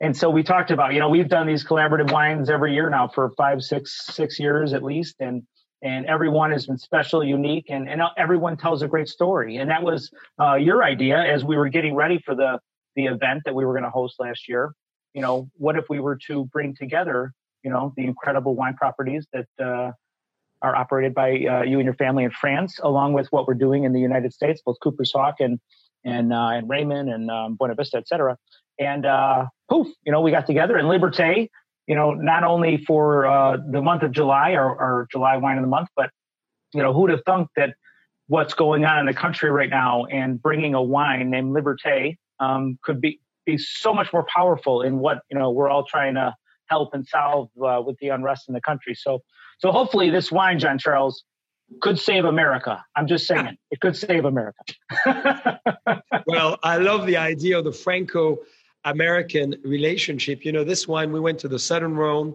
And 0.00 0.14
so 0.16 0.28
we 0.28 0.42
talked 0.42 0.70
about, 0.70 0.92
you 0.92 1.00
know, 1.00 1.08
we've 1.08 1.28
done 1.28 1.46
these 1.46 1.64
collaborative 1.64 2.12
wines 2.12 2.50
every 2.50 2.74
year 2.74 2.90
now 2.90 3.08
for 3.08 3.32
five, 3.36 3.62
six, 3.62 4.06
six 4.12 4.38
years 4.38 4.72
at 4.72 4.82
least, 4.82 5.16
and 5.20 5.42
and 5.82 6.06
everyone 6.06 6.50
has 6.52 6.66
been 6.66 6.78
special, 6.78 7.22
unique, 7.22 7.66
and 7.68 7.88
and 7.88 8.02
everyone 8.18 8.56
tells 8.56 8.82
a 8.82 8.88
great 8.88 9.08
story. 9.08 9.56
And 9.56 9.70
that 9.70 9.82
was 9.82 10.10
uh, 10.40 10.54
your 10.54 10.82
idea 10.82 11.18
as 11.18 11.44
we 11.44 11.56
were 11.56 11.68
getting 11.68 11.94
ready 11.94 12.20
for 12.24 12.34
the 12.34 12.58
the 12.94 13.06
event 13.06 13.42
that 13.44 13.54
we 13.54 13.64
were 13.64 13.72
going 13.72 13.84
to 13.84 13.90
host 13.90 14.16
last 14.18 14.48
year. 14.48 14.74
You 15.14 15.22
know, 15.22 15.48
what 15.56 15.76
if 15.76 15.88
we 15.88 16.00
were 16.00 16.18
to 16.26 16.44
bring 16.46 16.74
together, 16.74 17.32
you 17.62 17.70
know, 17.70 17.92
the 17.96 18.04
incredible 18.04 18.54
wine 18.54 18.74
properties 18.74 19.26
that 19.32 19.46
uh, 19.62 19.92
are 20.62 20.74
operated 20.74 21.14
by 21.14 21.30
uh, 21.30 21.62
you 21.62 21.78
and 21.78 21.84
your 21.84 21.94
family 21.94 22.24
in 22.24 22.30
France, 22.30 22.78
along 22.82 23.12
with 23.12 23.26
what 23.30 23.46
we're 23.46 23.54
doing 23.54 23.84
in 23.84 23.92
the 23.92 24.00
United 24.00 24.32
States, 24.32 24.62
both 24.64 24.76
Cooper's 24.82 25.12
Hawk 25.12 25.36
and 25.40 25.60
and 26.04 26.32
uh, 26.32 26.50
and 26.50 26.68
Raymond 26.68 27.08
and 27.08 27.30
um, 27.30 27.56
Buena 27.56 27.74
Vista, 27.74 27.98
et 27.98 28.08
cetera. 28.08 28.36
And 28.78 29.06
uh, 29.06 29.46
poof, 29.70 29.88
you 30.04 30.12
know, 30.12 30.20
we 30.20 30.30
got 30.30 30.46
together 30.46 30.78
in 30.78 30.86
Liberté. 30.86 31.48
You 31.86 31.94
know, 31.94 32.12
not 32.12 32.42
only 32.42 32.84
for 32.84 33.26
uh, 33.26 33.58
the 33.70 33.80
month 33.80 34.02
of 34.02 34.10
July 34.10 34.56
or, 34.56 35.06
July 35.10 35.36
wine 35.36 35.56
of 35.56 35.62
the 35.62 35.68
month, 35.68 35.88
but 35.94 36.10
you 36.74 36.82
know, 36.82 36.92
who'd 36.92 37.10
have 37.10 37.22
thunk 37.24 37.48
that 37.56 37.74
what's 38.26 38.54
going 38.54 38.84
on 38.84 38.98
in 38.98 39.06
the 39.06 39.14
country 39.14 39.50
right 39.50 39.70
now 39.70 40.04
and 40.06 40.42
bringing 40.42 40.74
a 40.74 40.82
wine 40.82 41.30
named 41.30 41.54
Liberté 41.54 42.16
um, 42.40 42.78
could 42.82 43.00
be 43.00 43.20
be 43.44 43.56
so 43.56 43.94
much 43.94 44.12
more 44.12 44.26
powerful 44.34 44.82
in 44.82 44.98
what 44.98 45.20
you 45.30 45.38
know 45.38 45.50
we're 45.50 45.68
all 45.68 45.84
trying 45.84 46.14
to 46.14 46.34
help 46.68 46.94
and 46.94 47.06
solve 47.06 47.48
uh, 47.62 47.82
with 47.84 47.96
the 47.98 48.08
unrest 48.08 48.48
in 48.48 48.54
the 48.54 48.60
country. 48.60 48.94
So 48.94 49.22
so 49.58 49.72
hopefully 49.72 50.10
this 50.10 50.30
wine, 50.30 50.58
John 50.58 50.78
Charles, 50.78 51.24
could 51.80 51.98
save 51.98 52.24
America. 52.24 52.84
I'm 52.94 53.06
just 53.06 53.26
saying 53.26 53.56
it 53.70 53.80
could 53.80 53.96
save 53.96 54.24
America. 54.24 54.62
well, 56.26 56.58
I 56.62 56.76
love 56.78 57.06
the 57.06 57.16
idea 57.16 57.58
of 57.58 57.64
the 57.64 57.72
Franco 57.72 58.38
American 58.84 59.56
relationship. 59.64 60.44
You 60.44 60.52
know, 60.52 60.64
this 60.64 60.86
wine, 60.86 61.12
we 61.12 61.20
went 61.20 61.38
to 61.40 61.48
the 61.48 61.58
Southern 61.58 61.96
Rhone 61.96 62.34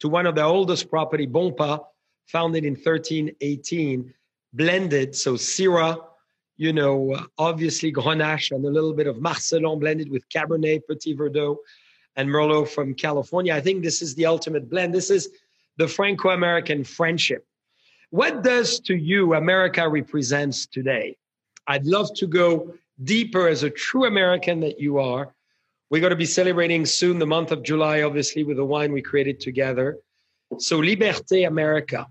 to 0.00 0.08
one 0.08 0.26
of 0.26 0.34
the 0.34 0.42
oldest 0.42 0.90
property, 0.90 1.26
Bonpas, 1.26 1.80
founded 2.26 2.64
in 2.64 2.74
1318, 2.74 4.12
blended. 4.52 5.14
So 5.14 5.34
Syrah, 5.34 5.98
you 6.56 6.72
know, 6.72 7.18
obviously 7.36 7.92
Grenache 7.92 8.52
and 8.52 8.64
a 8.64 8.70
little 8.70 8.94
bit 8.94 9.06
of 9.06 9.16
Marselan 9.16 9.80
blended 9.80 10.10
with 10.10 10.28
Cabernet, 10.30 10.82
Petit 10.88 11.16
Verdot, 11.16 11.56
and 12.16 12.28
Merlot 12.28 12.68
from 12.68 12.94
California. 12.94 13.54
I 13.54 13.60
think 13.60 13.82
this 13.82 14.02
is 14.02 14.14
the 14.14 14.26
ultimate 14.26 14.70
blend. 14.70 14.94
This 14.94 15.10
is 15.10 15.28
the 15.76 15.88
Franco 15.88 16.30
American 16.30 16.84
friendship. 16.84 17.46
What 18.10 18.42
does 18.42 18.78
to 18.80 18.94
you 18.94 19.34
America 19.34 19.88
represents 19.88 20.66
today? 20.66 21.16
I'd 21.66 21.86
love 21.86 22.14
to 22.14 22.26
go 22.26 22.74
deeper 23.02 23.48
as 23.48 23.62
a 23.62 23.70
true 23.70 24.04
American 24.04 24.60
that 24.60 24.78
you 24.78 24.98
are. 24.98 25.34
We're 25.90 26.00
going 26.00 26.10
to 26.10 26.16
be 26.16 26.26
celebrating 26.26 26.86
soon 26.86 27.18
the 27.18 27.26
month 27.26 27.50
of 27.50 27.62
July, 27.62 28.02
obviously, 28.02 28.44
with 28.44 28.56
the 28.56 28.64
wine 28.64 28.92
we 28.92 29.02
created 29.02 29.40
together. 29.40 29.98
So, 30.58 30.80
Liberté 30.80 31.46
America. 31.46 32.06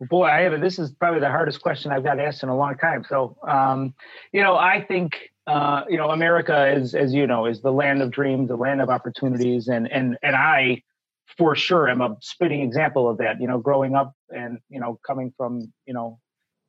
Boy, 0.00 0.24
I 0.24 0.40
have 0.40 0.52
a, 0.52 0.58
this 0.58 0.78
is 0.78 0.90
probably 0.92 1.20
the 1.20 1.30
hardest 1.30 1.62
question 1.62 1.92
I've 1.92 2.02
got 2.02 2.18
asked 2.18 2.42
in 2.42 2.48
a 2.48 2.56
long 2.56 2.76
time. 2.76 3.04
So, 3.08 3.36
um, 3.46 3.94
you 4.32 4.42
know, 4.42 4.56
I 4.56 4.84
think 4.84 5.31
uh, 5.46 5.82
you 5.88 5.96
know 5.96 6.10
America 6.10 6.68
is, 6.68 6.94
as 6.94 7.12
you 7.12 7.26
know, 7.26 7.46
is 7.46 7.60
the 7.60 7.72
land 7.72 8.02
of 8.02 8.10
dreams, 8.10 8.48
the 8.48 8.56
land 8.56 8.80
of 8.80 8.88
opportunities, 8.88 9.68
and 9.68 9.90
and 9.90 10.16
and 10.22 10.36
I 10.36 10.82
for 11.36 11.56
sure 11.56 11.88
am 11.88 12.00
a 12.00 12.16
spitting 12.20 12.60
example 12.60 13.08
of 13.08 13.18
that. 13.18 13.40
You 13.40 13.48
know, 13.48 13.58
growing 13.58 13.94
up 13.94 14.14
and 14.30 14.58
you 14.68 14.80
know 14.80 15.00
coming 15.06 15.32
from 15.36 15.72
you 15.86 15.94
know 15.94 16.18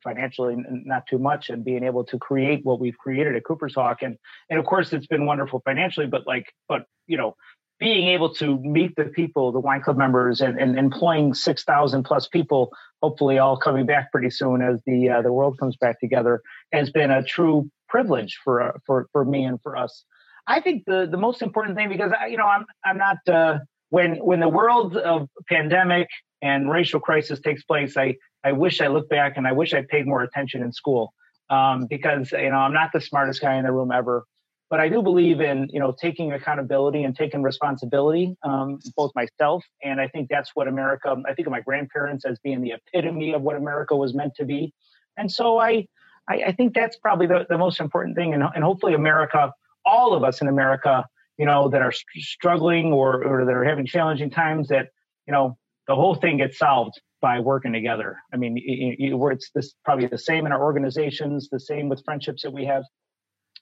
financially 0.04 0.56
not 0.68 1.08
too 1.08 1.18
much 1.18 1.50
and 1.50 1.64
being 1.64 1.84
able 1.84 2.04
to 2.04 2.18
create 2.18 2.66
what 2.66 2.80
we've 2.80 2.98
created 2.98 3.36
at 3.36 3.46
Cooper's 3.46 3.76
Hawk 3.76 4.02
and 4.02 4.18
and 4.50 4.60
of 4.60 4.66
course 4.66 4.92
it's 4.92 5.08
been 5.08 5.26
wonderful 5.26 5.62
financially, 5.64 6.08
but 6.08 6.28
like 6.28 6.52
but 6.68 6.86
you 7.08 7.18
know 7.18 7.36
being 7.84 8.08
able 8.08 8.34
to 8.34 8.58
meet 8.60 8.96
the 8.96 9.04
people, 9.04 9.52
the 9.52 9.60
wine 9.60 9.82
club 9.82 9.98
members, 9.98 10.40
and, 10.40 10.58
and 10.58 10.80
employing 10.80 11.34
six 11.34 11.66
thousand 11.66 12.04
plus 12.04 12.30
people, 12.30 12.72
hopefully 13.02 13.40
all 13.40 13.58
coming 13.58 13.86
back 13.86 14.10
pretty 14.10 14.30
soon 14.30 14.62
as 14.62 14.82
the 14.86 15.10
uh, 15.10 15.22
the 15.22 15.34
world 15.34 15.60
comes 15.60 15.76
back 15.76 16.00
together, 16.00 16.42
has 16.72 16.90
been 16.92 17.12
a 17.12 17.22
true 17.22 17.70
privilege 17.90 18.40
for 18.42 18.62
uh, 18.62 18.72
for 18.86 19.08
for 19.12 19.26
me 19.26 19.44
and 19.44 19.62
for 19.62 19.76
us. 19.76 20.06
I 20.48 20.62
think 20.62 20.84
the 20.88 21.10
the 21.12 21.18
most 21.18 21.42
important 21.42 21.76
thing 21.76 21.90
because 21.90 22.14
I, 22.18 22.28
you 22.28 22.38
know 22.38 22.46
I'm 22.46 22.66
I'm 22.86 22.98
not 22.98 23.18
uh, 23.28 23.60
when 23.90 24.16
when 24.16 24.40
the 24.40 24.48
world 24.48 24.96
of 24.96 25.28
pandemic 25.50 26.08
and 26.42 26.72
racial 26.72 27.02
crisis 27.02 27.42
takes 27.42 27.64
place, 27.64 27.98
I 27.98 28.16
I 28.46 28.54
wish 28.54 28.80
I 28.80 28.88
looked 28.88 29.10
back 29.10 29.36
and 29.36 29.46
I 29.46 29.52
wish 29.52 29.74
I 29.74 29.84
paid 29.90 30.08
more 30.08 30.24
attention 30.24 30.64
in 30.64 30.72
school 30.72 31.14
um, 31.50 31.88
because 31.90 32.32
you 32.32 32.50
know 32.50 32.56
I'm 32.56 32.74
not 32.74 32.92
the 32.94 33.02
smartest 33.02 33.42
guy 33.42 33.56
in 33.56 33.66
the 33.66 33.74
room 33.74 33.92
ever, 33.92 34.24
but 34.74 34.80
I 34.80 34.90
do 34.90 35.04
believe 35.04 35.40
in 35.40 35.68
you 35.72 35.80
know 35.80 35.92
taking 35.92 36.32
accountability 36.34 37.04
and 37.04 37.16
taking 37.16 37.44
responsibility, 37.44 38.36
um, 38.42 38.80
both 38.96 39.12
myself 39.14 39.64
and 39.84 40.02
I 40.02 40.08
think 40.08 40.30
that's 40.30 40.50
what 40.56 40.68
America. 40.68 41.16
I 41.30 41.36
think 41.36 41.48
of 41.48 41.52
my 41.52 41.62
grandparents 41.62 42.26
as 42.26 42.40
being 42.40 42.62
the 42.62 42.74
epitome 42.74 43.34
of 43.34 43.44
what 43.44 43.56
America 43.56 43.96
was 43.96 44.16
meant 44.16 44.34
to 44.38 44.46
be, 44.46 44.74
and 45.16 45.32
so 45.32 45.60
I 45.60 45.86
I, 46.28 46.36
I 46.48 46.52
think 46.54 46.74
that's 46.74 46.98
probably 46.98 47.28
the, 47.28 47.46
the 47.48 47.60
most 47.60 47.80
important 47.80 48.16
thing, 48.16 48.34
and, 48.34 48.42
and 48.56 48.64
hopefully 48.64 48.96
America, 48.96 49.54
all 49.86 50.16
of 50.16 50.24
us 50.24 50.42
in 50.42 50.48
America 50.48 51.06
you 51.38 51.46
know, 51.46 51.70
that 51.70 51.82
are 51.82 51.92
struggling 51.92 52.94
or, 52.94 53.24
or 53.24 53.46
that 53.46 53.54
are 53.54 53.64
having 53.64 53.86
challenging 53.86 54.30
times 54.30 54.68
that, 54.68 54.90
you 55.28 55.34
know, 55.34 55.58
the 55.88 55.96
whole 55.96 56.16
thing 56.16 56.38
gets 56.38 56.58
solved 56.58 57.00
by 57.22 57.40
working 57.40 57.74
together. 57.74 58.18
I 58.34 58.38
mean, 58.38 58.58
you, 58.58 58.96
you, 59.00 59.28
it's 59.30 59.50
this 59.56 59.74
probably 59.84 60.08
the 60.08 60.18
same 60.18 60.46
in 60.46 60.52
our 60.52 60.64
organizations, 60.64 61.50
the 61.50 61.60
same 61.60 61.90
with 61.90 62.04
friendships 62.06 62.44
that 62.44 62.52
we 62.52 62.66
have. 62.66 62.84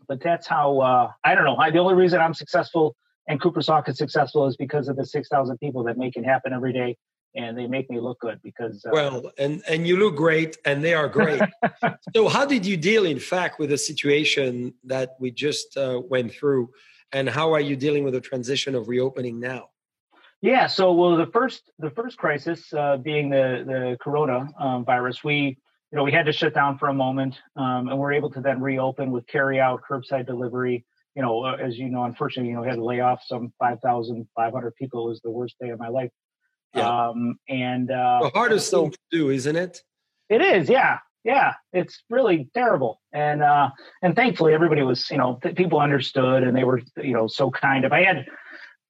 But 0.07 0.21
that's 0.21 0.47
how 0.47 0.79
uh, 0.79 1.11
I 1.23 1.35
don't 1.35 1.45
know. 1.45 1.57
I, 1.57 1.71
the 1.71 1.79
only 1.79 1.95
reason 1.95 2.19
I'm 2.19 2.33
successful 2.33 2.95
and 3.27 3.39
Cooper's 3.41 3.67
Hawk 3.67 3.87
is 3.87 3.97
successful 3.97 4.47
is 4.47 4.57
because 4.57 4.87
of 4.87 4.95
the 4.95 5.05
six 5.05 5.27
thousand 5.29 5.57
people 5.59 5.83
that 5.83 5.97
make 5.97 6.15
it 6.15 6.25
happen 6.25 6.53
every 6.53 6.73
day, 6.73 6.97
and 7.35 7.57
they 7.57 7.67
make 7.67 7.89
me 7.89 7.99
look 7.99 8.19
good 8.19 8.39
because. 8.43 8.83
Uh, 8.85 8.89
well, 8.91 9.31
and 9.37 9.61
and 9.69 9.87
you 9.87 9.97
look 9.97 10.15
great, 10.15 10.57
and 10.65 10.83
they 10.83 10.93
are 10.93 11.07
great. 11.07 11.41
so, 12.15 12.27
how 12.27 12.45
did 12.45 12.65
you 12.65 12.77
deal, 12.77 13.05
in 13.05 13.19
fact, 13.19 13.59
with 13.59 13.69
the 13.69 13.77
situation 13.77 14.73
that 14.83 15.15
we 15.19 15.31
just 15.31 15.77
uh, 15.77 16.01
went 16.09 16.33
through, 16.33 16.71
and 17.11 17.29
how 17.29 17.53
are 17.53 17.61
you 17.61 17.75
dealing 17.75 18.03
with 18.03 18.13
the 18.13 18.21
transition 18.21 18.75
of 18.75 18.89
reopening 18.89 19.39
now? 19.39 19.69
Yeah, 20.41 20.65
so 20.65 20.91
well, 20.93 21.15
the 21.15 21.27
first 21.27 21.71
the 21.77 21.91
first 21.91 22.17
crisis 22.17 22.73
uh, 22.73 22.97
being 22.97 23.29
the 23.29 23.63
the 23.65 23.97
corona 24.01 24.49
um, 24.59 24.83
virus, 24.83 25.23
we 25.23 25.57
you 25.91 25.97
know 25.97 26.03
we 26.03 26.11
had 26.11 26.25
to 26.25 26.33
shut 26.33 26.53
down 26.53 26.77
for 26.77 26.87
a 26.87 26.93
moment, 26.93 27.35
um, 27.55 27.89
and 27.89 27.97
we're 27.97 28.13
able 28.13 28.31
to 28.31 28.41
then 28.41 28.61
reopen 28.61 29.11
with 29.11 29.27
carry 29.27 29.59
out, 29.59 29.81
curbside 29.89 30.25
delivery. 30.25 30.85
You 31.15 31.21
know, 31.21 31.43
uh, 31.43 31.57
as 31.57 31.77
you 31.77 31.89
know, 31.89 32.03
unfortunately, 32.05 32.49
you 32.49 32.55
know, 32.55 32.61
we 32.61 32.67
had 32.67 32.77
to 32.77 32.85
lay 32.85 33.01
off 33.01 33.21
some 33.25 33.51
five 33.59 33.79
thousand 33.81 34.27
five 34.35 34.53
hundred 34.53 34.75
people. 34.75 35.05
It 35.05 35.09
was 35.09 35.21
the 35.21 35.31
worst 35.31 35.55
day 35.59 35.69
of 35.69 35.79
my 35.79 35.89
life. 35.89 36.11
Yeah. 36.73 37.09
Um, 37.09 37.35
and 37.49 37.91
uh, 37.91 38.19
the 38.23 38.29
hardest 38.29 38.71
thing 38.71 38.91
to 38.91 38.97
do, 39.11 39.29
isn't 39.29 39.55
it? 39.57 39.81
It 40.29 40.41
is, 40.41 40.69
yeah, 40.69 40.99
yeah. 41.25 41.55
It's 41.73 42.01
really 42.09 42.49
terrible, 42.53 43.01
and 43.11 43.43
uh, 43.43 43.71
and 44.01 44.15
thankfully 44.15 44.53
everybody 44.53 44.83
was, 44.83 45.11
you 45.11 45.17
know, 45.17 45.39
th- 45.43 45.55
people 45.55 45.81
understood, 45.81 46.43
and 46.43 46.55
they 46.55 46.63
were, 46.63 46.81
you 46.95 47.13
know, 47.13 47.27
so 47.27 47.51
kind. 47.51 47.83
If 47.83 47.91
I 47.91 48.03
had 48.03 48.25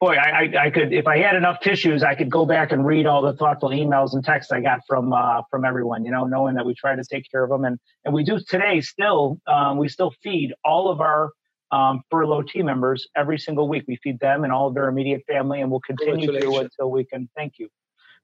boy, 0.01 0.15
I, 0.15 0.51
I 0.59 0.69
could 0.71 0.91
if 0.91 1.07
I 1.07 1.19
had 1.19 1.35
enough 1.35 1.61
tissues, 1.61 2.03
I 2.03 2.15
could 2.15 2.29
go 2.29 2.45
back 2.45 2.71
and 2.71 2.85
read 2.85 3.05
all 3.05 3.21
the 3.21 3.33
thoughtful 3.33 3.69
emails 3.69 4.13
and 4.13 4.25
texts 4.25 4.51
I 4.51 4.59
got 4.59 4.81
from 4.87 5.13
uh, 5.13 5.43
from 5.49 5.63
everyone. 5.63 6.03
You 6.03 6.11
know, 6.11 6.25
knowing 6.25 6.55
that 6.55 6.65
we 6.65 6.73
try 6.73 6.95
to 6.95 7.03
take 7.03 7.29
care 7.31 7.43
of 7.43 7.49
them, 7.49 7.63
and 7.63 7.79
and 8.03 8.13
we 8.13 8.23
do 8.23 8.39
today 8.39 8.81
still. 8.81 9.39
Um, 9.47 9.77
we 9.77 9.87
still 9.87 10.11
feed 10.23 10.53
all 10.65 10.89
of 10.89 10.99
our 10.99 11.31
um, 11.71 12.01
furlough 12.09 12.41
team 12.41 12.65
members 12.65 13.07
every 13.15 13.37
single 13.37 13.69
week. 13.69 13.85
We 13.87 13.97
feed 13.97 14.19
them 14.19 14.43
and 14.43 14.51
all 14.51 14.67
of 14.67 14.73
their 14.73 14.89
immediate 14.89 15.21
family, 15.27 15.61
and 15.61 15.69
we'll 15.69 15.81
continue 15.81 16.27
to 16.27 16.55
until 16.57 16.91
we 16.91 17.05
can. 17.05 17.29
Thank 17.35 17.53
you. 17.59 17.69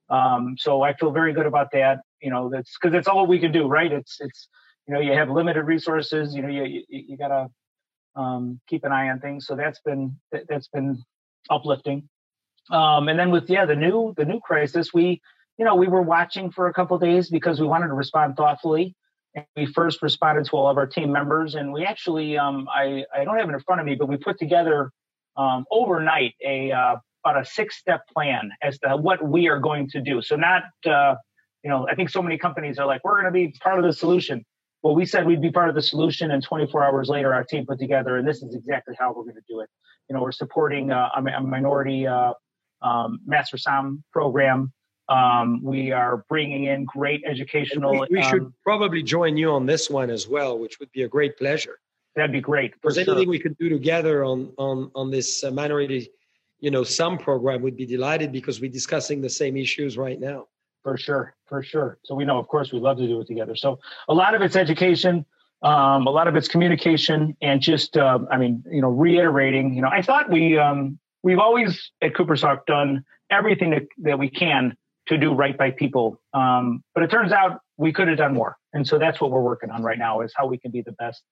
Um, 0.09 0.55
so 0.57 0.81
I 0.81 0.93
feel 0.95 1.11
very 1.11 1.31
good 1.31 1.45
about 1.45 1.71
that. 1.73 1.99
You 2.21 2.31
know, 2.31 2.49
that's 2.49 2.75
because 2.81 2.97
it's 2.97 3.07
all 3.07 3.27
we 3.27 3.39
can 3.39 3.51
do, 3.51 3.67
right? 3.67 3.91
It's 3.91 4.17
it's 4.19 4.47
you 4.87 4.95
know 4.95 4.99
you 4.99 5.13
have 5.13 5.29
limited 5.29 5.63
resources. 5.63 6.33
You 6.33 6.41
know, 6.41 6.49
you 6.49 6.63
you, 6.89 7.03
you 7.09 7.17
gotta 7.17 7.49
um, 8.15 8.59
keep 8.67 8.83
an 8.83 8.91
eye 8.91 9.09
on 9.09 9.19
things. 9.19 9.45
So 9.45 9.55
that's 9.55 9.79
been 9.81 10.17
that's 10.49 10.69
been 10.69 11.03
uplifting. 11.49 12.07
Um, 12.69 13.07
and 13.07 13.17
then 13.17 13.31
with 13.31 13.49
yeah 13.49 13.65
the 13.65 13.75
new 13.75 14.13
the 14.17 14.25
new 14.25 14.39
crisis, 14.39 14.93
we 14.93 15.21
you 15.57 15.65
know 15.65 15.75
we 15.75 15.87
were 15.87 16.01
watching 16.01 16.51
for 16.51 16.67
a 16.67 16.73
couple 16.73 16.97
days 16.97 17.29
because 17.29 17.59
we 17.59 17.67
wanted 17.67 17.87
to 17.87 17.93
respond 17.93 18.35
thoughtfully. 18.35 18.95
And 19.35 19.45
we 19.55 19.65
first 19.65 20.01
responded 20.01 20.45
to 20.45 20.51
all 20.51 20.69
of 20.69 20.77
our 20.77 20.87
team 20.87 21.11
members, 21.11 21.55
and 21.55 21.71
we 21.71 21.85
actually 21.85 22.37
um, 22.37 22.67
I 22.73 23.05
I 23.15 23.23
don't 23.23 23.37
have 23.37 23.49
it 23.49 23.53
in 23.53 23.59
front 23.61 23.81
of 23.81 23.87
me, 23.87 23.95
but 23.95 24.07
we 24.07 24.17
put 24.17 24.37
together 24.39 24.91
um, 25.37 25.65
overnight 25.71 26.33
a 26.45 26.71
uh, 26.71 26.95
about 27.23 27.41
a 27.41 27.45
six 27.45 27.77
step 27.77 28.01
plan 28.13 28.51
as 28.61 28.79
to 28.79 28.97
what 28.97 29.25
we 29.25 29.47
are 29.47 29.59
going 29.59 29.89
to 29.89 30.01
do. 30.01 30.21
So 30.21 30.35
not 30.35 30.63
uh, 30.85 31.15
you 31.63 31.69
know 31.69 31.87
I 31.89 31.95
think 31.95 32.09
so 32.09 32.21
many 32.21 32.37
companies 32.37 32.79
are 32.79 32.85
like 32.85 33.01
we're 33.03 33.21
going 33.21 33.31
to 33.31 33.31
be 33.31 33.53
part 33.61 33.79
of 33.79 33.85
the 33.85 33.93
solution. 33.93 34.43
Well, 34.87 34.95
we 34.95 35.05
said 35.05 35.27
we'd 35.27 35.41
be 35.41 35.51
part 35.51 35.67
of 35.67 35.75
the 35.75 35.81
solution, 35.81 36.31
and 36.31 36.41
24 36.41 36.83
hours 36.83 37.09
later, 37.09 37.33
our 37.33 37.43
team 37.43 37.65
put 37.65 37.77
together, 37.77 38.15
and 38.15 38.27
this 38.27 38.41
is 38.41 38.55
exactly 38.55 38.95
how 38.97 39.09
we're 39.09 39.23
going 39.23 39.35
to 39.35 39.41
do 39.49 39.59
it 39.59 39.69
you 40.09 40.15
know, 40.15 40.21
we're 40.21 40.31
supporting 40.31 40.91
uh, 40.91 41.09
a, 41.15 41.19
a, 41.19 41.41
minority 41.41 42.07
uh, 42.07 42.33
um, 42.81 43.19
master 43.25 43.57
SOM 43.57 44.03
program. 44.11 44.71
Um, 45.09 45.63
we 45.63 45.91
are 45.91 46.25
bringing 46.29 46.65
in 46.65 46.85
great 46.85 47.23
educational. 47.25 47.91
we, 47.91 48.07
we 48.11 48.21
um, 48.21 48.29
should 48.29 48.53
probably 48.63 49.03
join 49.03 49.37
you 49.37 49.51
on 49.51 49.65
this 49.65 49.89
one 49.89 50.09
as 50.09 50.27
well, 50.27 50.57
which 50.59 50.79
would 50.79 50.91
be 50.91 51.03
a 51.03 51.07
great 51.07 51.37
pleasure. 51.37 51.79
That'd 52.15 52.31
be 52.31 52.41
great. 52.41 52.73
There's 52.81 52.95
sure. 52.95 53.13
anything 53.13 53.29
we 53.29 53.39
could 53.39 53.57
do 53.57 53.69
together 53.69 54.25
on 54.25 54.51
on 54.57 54.91
on 54.95 55.11
this 55.11 55.43
uh, 55.43 55.51
minority, 55.51 56.09
you 56.59 56.71
know, 56.71 56.83
SOM 56.83 57.17
program, 57.17 57.61
we'd 57.61 57.77
be 57.77 57.85
delighted 57.85 58.31
because 58.31 58.59
we're 58.59 58.71
discussing 58.71 59.21
the 59.21 59.29
same 59.29 59.55
issues 59.55 59.97
right 59.97 60.19
now. 60.19 60.47
For 60.87 60.97
sure, 60.97 61.35
for 61.47 61.61
sure. 61.61 61.97
So 62.05 62.15
we 62.15 62.23
know, 62.23 62.37
of 62.37 62.47
course, 62.47 62.71
we'd 62.71 62.81
love 62.81 62.97
to 62.97 63.07
do 63.07 63.19
it 63.19 63.27
together. 63.27 63.57
So 63.57 63.79
a 64.07 64.13
lot 64.13 64.35
of 64.35 64.41
it's 64.41 64.55
education 64.55 65.25
um, 65.61 66.05
a 66.05 66.11
lot 66.11 66.27
of 66.27 66.35
it's 66.35 66.47
communication 66.47 67.35
and 67.41 67.61
just, 67.61 67.97
uh, 67.97 68.19
I 68.29 68.37
mean, 68.37 68.63
you 68.69 68.81
know, 68.81 68.89
reiterating. 68.89 69.73
You 69.73 69.81
know, 69.81 69.89
I 69.89 70.01
thought 70.01 70.29
we 70.29 70.57
um, 70.57 70.99
we've 71.23 71.39
always 71.39 71.91
at 72.01 72.15
Cooper's 72.15 72.43
done 72.67 73.03
everything 73.31 73.71
that, 73.71 73.83
that 73.99 74.19
we 74.19 74.29
can 74.29 74.77
to 75.07 75.17
do 75.17 75.33
right 75.33 75.57
by 75.57 75.71
people, 75.71 76.21
um, 76.33 76.83
but 76.93 77.03
it 77.03 77.09
turns 77.09 77.31
out 77.31 77.61
we 77.77 77.93
could 77.93 78.07
have 78.07 78.17
done 78.17 78.33
more, 78.33 78.57
and 78.73 78.85
so 78.85 78.99
that's 78.99 79.21
what 79.21 79.31
we're 79.31 79.41
working 79.41 79.71
on 79.71 79.81
right 79.81 79.97
now 79.97 80.21
is 80.21 80.33
how 80.35 80.45
we 80.45 80.57
can 80.57 80.69
be 80.69 80.81
the 80.81 80.91
best. 80.93 81.23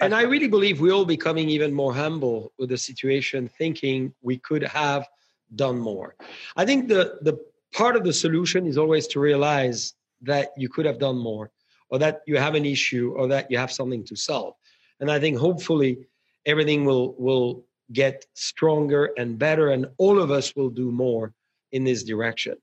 And 0.00 0.14
I 0.14 0.22
really 0.22 0.48
believe 0.48 0.80
we're 0.80 0.92
all 0.92 1.04
becoming 1.04 1.48
even 1.48 1.72
more 1.72 1.94
humble 1.94 2.52
with 2.58 2.70
the 2.70 2.78
situation, 2.78 3.48
thinking 3.48 4.12
we 4.20 4.38
could 4.38 4.64
have 4.64 5.06
done 5.54 5.78
more. 5.78 6.16
I 6.56 6.66
think 6.66 6.88
the 6.88 7.18
the 7.22 7.38
part 7.72 7.96
of 7.96 8.04
the 8.04 8.12
solution 8.12 8.66
is 8.66 8.78
always 8.78 9.06
to 9.08 9.20
realize 9.20 9.94
that 10.22 10.50
you 10.56 10.68
could 10.68 10.86
have 10.86 10.98
done 10.98 11.18
more 11.18 11.50
or 11.88 11.98
that 11.98 12.22
you 12.26 12.36
have 12.36 12.54
an 12.54 12.64
issue 12.64 13.14
or 13.16 13.28
that 13.28 13.50
you 13.50 13.58
have 13.58 13.72
something 13.72 14.04
to 14.04 14.16
solve. 14.16 14.54
And 15.00 15.10
I 15.10 15.18
think 15.18 15.38
hopefully 15.38 15.98
everything 16.46 16.84
will 16.84 17.14
will 17.18 17.64
get 17.92 18.24
stronger 18.34 19.10
and 19.16 19.38
better 19.38 19.70
and 19.70 19.86
all 19.98 20.20
of 20.20 20.30
us 20.30 20.54
will 20.54 20.70
do 20.70 20.92
more 20.92 21.34
in 21.72 21.84
this 21.84 22.04
direction. 22.04 22.56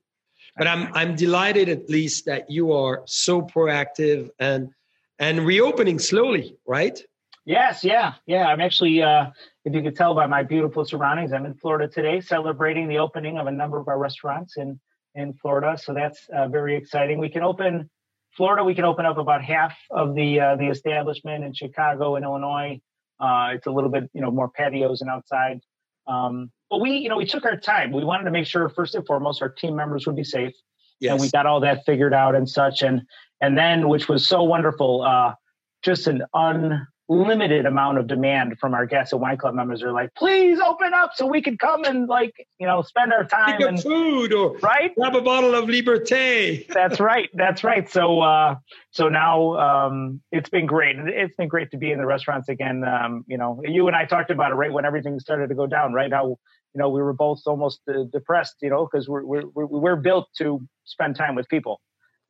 But 0.56 0.66
I'm 0.66 0.92
I'm 0.94 1.14
delighted 1.14 1.68
at 1.68 1.90
least 1.90 2.26
that 2.26 2.50
you 2.50 2.72
are 2.72 3.02
so 3.06 3.42
proactive 3.42 4.30
and 4.38 4.70
and 5.18 5.44
reopening 5.44 5.98
slowly, 5.98 6.56
right? 6.66 6.98
Yes, 7.44 7.82
yeah, 7.82 8.12
yeah. 8.26 8.46
I'm 8.46 8.60
actually, 8.60 9.02
uh, 9.02 9.30
if 9.64 9.72
you 9.72 9.82
could 9.82 9.96
tell 9.96 10.14
by 10.14 10.26
my 10.26 10.42
beautiful 10.42 10.84
surroundings, 10.84 11.32
I'm 11.32 11.46
in 11.46 11.54
Florida 11.54 11.88
today, 11.88 12.20
celebrating 12.20 12.88
the 12.88 12.98
opening 12.98 13.38
of 13.38 13.46
a 13.46 13.50
number 13.50 13.78
of 13.78 13.88
our 13.88 13.98
restaurants 13.98 14.58
in 14.58 14.78
in 15.18 15.34
Florida. 15.34 15.76
So 15.76 15.92
that's 15.92 16.28
uh, 16.34 16.48
very 16.48 16.76
exciting. 16.76 17.18
We 17.18 17.28
can 17.28 17.42
open 17.42 17.90
Florida, 18.36 18.62
we 18.62 18.74
can 18.74 18.84
open 18.84 19.04
up 19.04 19.18
about 19.18 19.42
half 19.42 19.76
of 19.90 20.14
the 20.14 20.40
uh, 20.40 20.56
the 20.56 20.68
establishment. 20.68 21.44
In 21.44 21.52
Chicago 21.52 22.14
and 22.16 22.24
Illinois, 22.24 22.80
uh, 23.18 23.48
it's 23.52 23.66
a 23.66 23.70
little 23.70 23.90
bit 23.90 24.08
you 24.14 24.20
know 24.20 24.30
more 24.30 24.48
patios 24.48 25.00
and 25.00 25.10
outside. 25.10 25.60
Um, 26.06 26.50
but 26.70 26.80
we 26.80 26.92
you 26.92 27.08
know 27.08 27.16
we 27.16 27.26
took 27.26 27.44
our 27.44 27.56
time. 27.56 27.90
We 27.90 28.04
wanted 28.04 28.24
to 28.24 28.30
make 28.30 28.46
sure 28.46 28.68
first 28.68 28.94
and 28.94 29.04
foremost 29.06 29.42
our 29.42 29.48
team 29.48 29.74
members 29.74 30.06
would 30.06 30.14
be 30.14 30.24
safe, 30.24 30.54
yes. 31.00 31.12
and 31.12 31.20
we 31.20 31.30
got 31.30 31.46
all 31.46 31.60
that 31.60 31.84
figured 31.84 32.14
out 32.14 32.36
and 32.36 32.48
such. 32.48 32.82
And 32.82 33.02
and 33.40 33.58
then 33.58 33.88
which 33.88 34.08
was 34.08 34.24
so 34.24 34.44
wonderful, 34.44 35.02
uh, 35.02 35.34
just 35.82 36.06
an 36.06 36.22
un 36.32 36.86
limited 37.08 37.64
amount 37.64 37.96
of 37.98 38.06
demand 38.06 38.58
from 38.58 38.74
our 38.74 38.84
guests 38.84 39.12
and 39.12 39.22
wine 39.22 39.38
club 39.38 39.54
members 39.54 39.82
are 39.82 39.92
like, 39.92 40.14
please 40.14 40.60
open 40.60 40.92
up 40.92 41.12
so 41.14 41.26
we 41.26 41.40
can 41.40 41.56
come 41.56 41.84
and 41.84 42.06
like, 42.06 42.34
you 42.58 42.66
know, 42.66 42.82
spend 42.82 43.12
our 43.12 43.24
time 43.24 43.60
and 43.62 43.82
food 43.82 44.32
or 44.32 44.56
right 44.58 44.94
grab 44.94 45.16
a 45.16 45.22
bottle 45.22 45.54
of 45.54 45.64
Liberté. 45.64 46.66
that's 46.72 47.00
right. 47.00 47.30
That's 47.32 47.64
right. 47.64 47.88
So, 47.88 48.20
uh, 48.20 48.56
so 48.90 49.08
now, 49.08 49.56
um, 49.56 50.20
it's 50.30 50.50
been 50.50 50.66
great. 50.66 50.96
It's 50.98 51.34
been 51.36 51.48
great 51.48 51.70
to 51.70 51.78
be 51.78 51.90
in 51.92 51.98
the 51.98 52.06
restaurants 52.06 52.48
again. 52.50 52.84
Um, 52.84 53.24
you 53.26 53.38
know, 53.38 53.62
you 53.64 53.86
and 53.86 53.96
I 53.96 54.04
talked 54.04 54.30
about 54.30 54.52
it 54.52 54.56
right 54.56 54.72
when 54.72 54.84
everything 54.84 55.18
started 55.18 55.48
to 55.48 55.54
go 55.54 55.66
down, 55.66 55.94
right? 55.94 56.12
How, 56.12 56.26
you 56.26 56.38
know, 56.74 56.90
we 56.90 57.00
were 57.00 57.14
both 57.14 57.40
almost 57.46 57.80
uh, 57.88 58.04
depressed, 58.12 58.56
you 58.60 58.68
know, 58.68 58.86
because 58.90 59.08
we're, 59.08 59.24
we're, 59.24 59.46
we're 59.54 59.96
built 59.96 60.28
to 60.38 60.60
spend 60.84 61.16
time 61.16 61.34
with 61.34 61.48
people. 61.48 61.80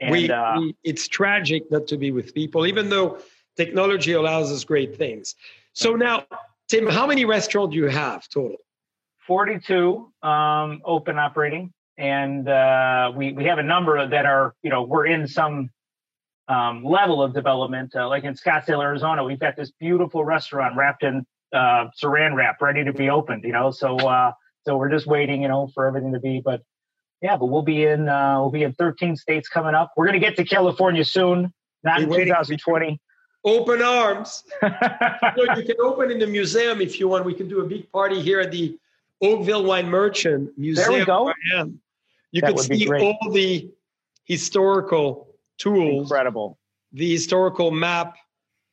And, 0.00 0.12
we, 0.12 0.30
uh, 0.30 0.60
we, 0.60 0.76
it's 0.84 1.08
tragic 1.08 1.68
not 1.72 1.88
to 1.88 1.96
be 1.96 2.12
with 2.12 2.32
people, 2.32 2.66
even 2.66 2.88
though 2.88 3.18
technology 3.58 4.12
allows 4.12 4.50
us 4.50 4.64
great 4.64 4.96
things. 4.96 5.34
So 5.72 5.96
now, 5.96 6.24
Tim, 6.68 6.86
how 6.86 7.06
many 7.06 7.24
restaurants 7.24 7.74
do 7.74 7.78
you 7.78 7.88
have 7.88 8.28
total? 8.28 8.56
42 9.26 10.10
um, 10.22 10.80
open 10.84 11.18
operating. 11.18 11.72
And 11.98 12.48
uh, 12.48 13.12
we, 13.14 13.32
we 13.32 13.44
have 13.44 13.58
a 13.58 13.62
number 13.62 14.08
that 14.08 14.24
are, 14.24 14.54
you 14.62 14.70
know, 14.70 14.84
we're 14.84 15.06
in 15.06 15.26
some 15.26 15.70
um, 16.46 16.84
level 16.84 17.22
of 17.22 17.34
development. 17.34 17.94
Uh, 17.94 18.08
like 18.08 18.24
in 18.24 18.34
Scottsdale, 18.34 18.82
Arizona, 18.82 19.24
we've 19.24 19.40
got 19.40 19.56
this 19.56 19.72
beautiful 19.72 20.24
restaurant 20.24 20.76
wrapped 20.76 21.02
in 21.02 21.26
uh, 21.52 21.86
saran 22.00 22.36
wrap 22.36 22.62
ready 22.62 22.84
to 22.84 22.92
be 22.92 23.10
opened, 23.10 23.42
you 23.42 23.52
know. 23.52 23.70
So, 23.72 23.96
uh, 23.96 24.32
so 24.64 24.76
we're 24.76 24.90
just 24.90 25.06
waiting, 25.06 25.42
you 25.42 25.48
know, 25.48 25.68
for 25.74 25.86
everything 25.86 26.12
to 26.12 26.20
be. 26.20 26.40
But 26.42 26.62
yeah, 27.20 27.36
but 27.36 27.46
we'll 27.46 27.62
be 27.62 27.84
in 27.84 28.08
uh, 28.08 28.40
we'll 28.40 28.50
be 28.50 28.62
in 28.62 28.74
13 28.74 29.16
states 29.16 29.48
coming 29.48 29.74
up. 29.74 29.92
We're 29.96 30.06
going 30.06 30.20
to 30.20 30.24
get 30.24 30.36
to 30.36 30.44
California 30.44 31.04
soon, 31.04 31.52
not 31.82 32.00
in 32.00 32.10
2020 32.10 33.00
open 33.44 33.82
arms. 33.82 34.44
so 34.60 35.54
you 35.56 35.64
can 35.64 35.76
open 35.80 36.10
in 36.10 36.18
the 36.18 36.26
museum 36.26 36.80
if 36.80 36.98
you 37.00 37.08
want. 37.08 37.24
We 37.24 37.34
can 37.34 37.48
do 37.48 37.60
a 37.60 37.64
big 37.64 37.90
party 37.90 38.20
here 38.20 38.40
at 38.40 38.50
the 38.50 38.78
Oakville 39.20 39.64
Wine 39.64 39.88
Merchant 39.88 40.56
Museum. 40.56 40.90
There 40.90 40.98
we 41.00 41.04
go. 41.04 41.32
You 42.30 42.40
that 42.42 42.54
can 42.54 42.58
see 42.58 42.88
all 42.88 43.32
the 43.32 43.70
historical 44.24 45.28
tools. 45.56 46.10
Incredible. 46.10 46.58
The 46.92 47.10
historical 47.10 47.70
map 47.70 48.16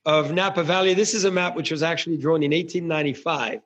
of 0.06 0.32
Napa 0.32 0.64
Valley. 0.64 0.94
This 0.94 1.14
is 1.14 1.26
a 1.26 1.32
map 1.32 1.56
which 1.56 1.72
was 1.72 1.82
actually 1.84 2.18
drawn 2.18 2.44
in 2.44 2.52
1895 2.52 3.62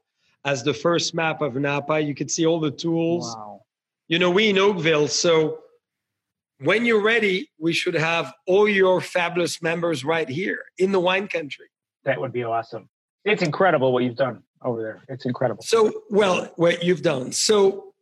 as 0.45 0.63
the 0.63 0.73
first 0.73 1.13
map 1.13 1.41
of 1.41 1.55
Napa. 1.55 1.99
You 1.99 2.15
can 2.15 2.29
see 2.29 2.45
all 2.45 2.59
the 2.59 2.71
tools. 2.71 3.35
Wow. 3.35 3.61
You 4.07 4.19
know, 4.19 4.31
we 4.31 4.49
in 4.49 4.57
Oakville, 4.57 5.07
so 5.07 5.59
when 6.61 6.85
you're 6.85 7.01
ready, 7.01 7.49
we 7.57 7.73
should 7.73 7.93
have 7.93 8.33
all 8.45 8.67
your 8.67 9.01
fabulous 9.01 9.61
members 9.61 10.03
right 10.03 10.27
here 10.27 10.63
in 10.77 10.91
the 10.91 10.99
wine 10.99 11.27
country. 11.27 11.67
That 12.03 12.19
would 12.19 12.33
be 12.33 12.43
awesome. 12.43 12.89
It's 13.25 13.41
incredible 13.41 13.91
what 13.91 14.03
you've 14.03 14.15
done 14.15 14.43
over 14.61 14.81
there. 14.81 15.03
It's 15.07 15.25
incredible. 15.25 15.63
So, 15.63 16.03
well, 16.09 16.51
what 16.55 16.83
you've 16.83 17.01
done. 17.01 17.31
So, 17.31 17.93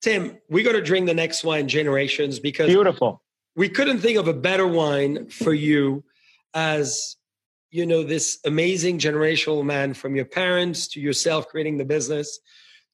Tim, 0.00 0.38
we 0.48 0.62
got 0.62 0.72
to 0.72 0.82
drink 0.82 1.06
the 1.06 1.14
next 1.14 1.44
wine 1.44 1.68
generations 1.68 2.38
because 2.38 2.68
beautiful. 2.68 3.22
We 3.56 3.68
couldn't 3.68 4.00
think 4.00 4.18
of 4.18 4.28
a 4.28 4.34
better 4.34 4.66
wine 4.66 5.28
for 5.28 5.54
you 5.54 6.04
as 6.54 7.16
you 7.70 7.86
know 7.86 8.04
this 8.04 8.38
amazing 8.44 8.98
generational 8.98 9.64
man 9.64 9.94
from 9.94 10.14
your 10.14 10.24
parents 10.24 10.86
to 10.88 11.00
yourself 11.00 11.48
creating 11.48 11.78
the 11.78 11.84
business 11.84 12.38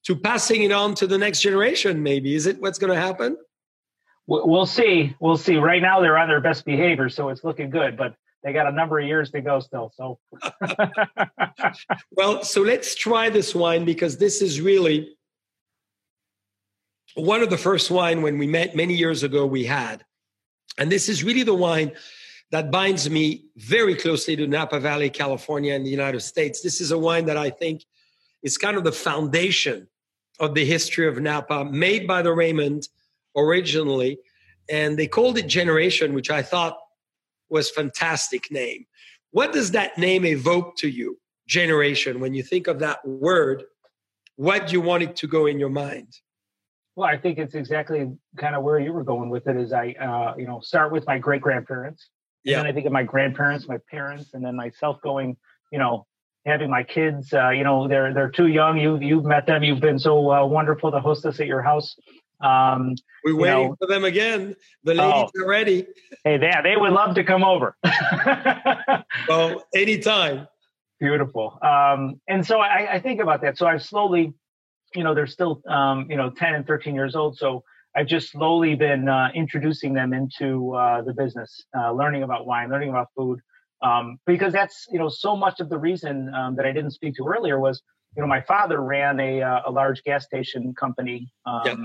to 0.03 0.15
passing 0.15 0.63
it 0.63 0.71
on 0.71 0.95
to 0.95 1.05
the 1.05 1.19
next 1.19 1.41
generation 1.41 2.01
maybe 2.01 2.33
is 2.33 2.47
it 2.47 2.59
what's 2.59 2.79
going 2.79 2.91
to 2.91 2.99
happen 2.99 3.37
we'll 4.31 4.65
see 4.65 5.15
we'll 5.19 5.37
see. 5.37 5.57
Right 5.57 5.81
now 5.81 5.99
they're 5.99 6.17
on 6.17 6.27
their 6.27 6.41
best 6.41 6.65
behavior 6.65 7.09
so 7.09 7.29
it's 7.29 7.43
looking 7.43 7.69
good 7.69 7.97
but 7.97 8.15
they 8.43 8.53
got 8.53 8.67
a 8.67 8.71
number 8.71 8.99
of 8.99 9.05
years 9.05 9.29
to 9.31 9.41
go 9.41 9.59
still 9.59 9.91
so. 9.95 10.19
Well 12.11 12.43
so 12.43 12.61
let's 12.61 12.95
try 12.95 13.29
this 13.29 13.53
wine 13.53 13.85
because 13.85 14.17
this 14.17 14.41
is 14.41 14.61
really 14.61 15.15
one 17.15 17.41
of 17.41 17.49
the 17.49 17.57
first 17.57 17.91
wine 17.91 18.21
when 18.21 18.37
we 18.37 18.47
met 18.47 18.75
many 18.75 18.93
years 18.93 19.23
ago 19.23 19.45
we 19.45 19.65
had. 19.65 20.05
And 20.77 20.91
this 20.91 21.09
is 21.09 21.23
really 21.23 21.43
the 21.43 21.53
wine 21.53 21.91
that 22.51 22.71
binds 22.71 23.09
me 23.09 23.45
very 23.57 23.95
closely 23.95 24.35
to 24.35 24.47
Napa 24.47 24.79
Valley, 24.79 25.09
California, 25.09 25.73
in 25.73 25.83
the 25.83 25.89
United 25.89 26.21
States. 26.21 26.61
This 26.61 26.81
is 26.81 26.91
a 26.91 26.97
wine 26.97 27.25
that 27.25 27.37
I 27.37 27.49
think 27.49 27.83
is 28.43 28.57
kind 28.57 28.77
of 28.77 28.83
the 28.83 28.91
foundation 28.91 29.87
of 30.39 30.53
the 30.55 30.65
history 30.65 31.07
of 31.07 31.19
Napa, 31.19 31.65
made 31.65 32.07
by 32.07 32.21
the 32.21 32.33
Raymond 32.33 32.87
originally. 33.35 34.19
And 34.69 34.97
they 34.97 35.07
called 35.07 35.37
it 35.37 35.47
Generation, 35.47 36.13
which 36.13 36.29
I 36.29 36.41
thought 36.41 36.77
was 37.49 37.69
fantastic 37.69 38.51
name. 38.51 38.85
What 39.31 39.53
does 39.53 39.71
that 39.71 39.97
name 39.97 40.25
evoke 40.25 40.77
to 40.77 40.89
you, 40.89 41.19
Generation? 41.47 42.19
When 42.19 42.33
you 42.33 42.43
think 42.43 42.67
of 42.67 42.79
that 42.79 43.05
word, 43.07 43.63
what 44.35 44.67
do 44.67 44.73
you 44.73 44.81
want 44.81 45.03
it 45.03 45.15
to 45.17 45.27
go 45.27 45.45
in 45.45 45.59
your 45.59 45.69
mind? 45.69 46.13
Well, 46.95 47.09
I 47.09 47.17
think 47.17 47.37
it's 47.37 47.55
exactly 47.55 48.11
kind 48.37 48.55
of 48.55 48.63
where 48.63 48.79
you 48.79 48.91
were 48.91 49.03
going 49.03 49.29
with 49.29 49.47
it. 49.47 49.55
Is 49.55 49.71
I, 49.71 49.93
uh, 49.93 50.35
you 50.37 50.45
know, 50.45 50.59
start 50.59 50.91
with 50.91 51.05
my 51.07 51.17
great 51.17 51.41
grandparents, 51.41 52.09
yeah. 52.43 52.57
And 52.57 52.65
then 52.65 52.71
I 52.71 52.73
think 52.73 52.85
of 52.85 52.91
my 52.91 53.03
grandparents, 53.03 53.67
my 53.67 53.77
parents, 53.89 54.33
and 54.33 54.43
then 54.43 54.55
myself 54.55 54.99
going, 55.01 55.37
you 55.71 55.79
know, 55.79 56.07
having 56.45 56.69
my 56.69 56.83
kids. 56.83 57.33
Uh, 57.33 57.49
you 57.49 57.63
know, 57.63 57.87
they're 57.87 58.13
they're 58.13 58.31
too 58.31 58.47
young. 58.47 58.79
You 58.79 58.97
you've 58.99 59.25
met 59.25 59.45
them. 59.45 59.63
You've 59.63 59.79
been 59.79 59.99
so 59.99 60.31
uh, 60.31 60.45
wonderful 60.45 60.91
to 60.91 60.99
host 60.99 61.25
us 61.25 61.39
at 61.39 61.47
your 61.47 61.61
house. 61.61 61.95
Um, 62.41 62.95
We're 63.23 63.35
waiting 63.35 63.69
know, 63.69 63.75
for 63.79 63.87
them 63.87 64.03
again. 64.03 64.55
The 64.83 64.93
ladies 64.95 65.31
oh, 65.35 65.41
are 65.41 65.47
ready. 65.47 65.87
Hey, 66.23 66.37
they 66.37 66.51
they 66.63 66.77
would 66.77 66.91
love 66.91 67.15
to 67.15 67.23
come 67.23 67.43
over. 67.43 67.75
well, 69.27 69.63
anytime. 69.73 70.47
Beautiful. 70.99 71.57
Um, 71.63 72.21
and 72.27 72.45
so 72.45 72.59
I, 72.59 72.95
I 72.95 72.99
think 72.99 73.21
about 73.21 73.41
that. 73.41 73.57
So 73.57 73.65
I've 73.65 73.83
slowly, 73.83 74.33
you 74.93 75.03
know, 75.03 75.15
they're 75.15 75.25
still, 75.25 75.61
um, 75.67 76.05
you 76.09 76.15
know, 76.15 76.29
10 76.29 76.53
and 76.53 76.67
13 76.67 76.93
years 76.93 77.15
old. 77.15 77.37
So 77.37 77.63
I've 77.95 78.07
just 78.07 78.31
slowly 78.31 78.75
been 78.75 79.09
uh, 79.09 79.29
introducing 79.35 79.93
them 79.93 80.13
into 80.13 80.73
uh, 80.73 81.01
the 81.01 81.13
business, 81.13 81.63
uh, 81.77 81.91
learning 81.91 82.23
about 82.23 82.45
wine, 82.45 82.69
learning 82.69 82.89
about 82.89 83.07
food, 83.15 83.39
um, 83.81 84.17
because 84.25 84.53
that's 84.53 84.85
you 84.89 84.99
know 84.99 85.09
so 85.09 85.35
much 85.35 85.59
of 85.59 85.69
the 85.69 85.77
reason 85.77 86.33
um, 86.33 86.55
that 86.55 86.65
I 86.65 86.71
didn't 86.71 86.91
speak 86.91 87.15
to 87.15 87.25
earlier 87.25 87.59
was 87.59 87.81
you 88.15 88.21
know 88.21 88.27
my 88.27 88.41
father 88.41 88.81
ran 88.81 89.19
a 89.19 89.41
uh, 89.41 89.61
a 89.65 89.71
large 89.71 90.03
gas 90.03 90.23
station 90.23 90.73
company, 90.73 91.31
um, 91.45 91.61
yeah. 91.65 91.75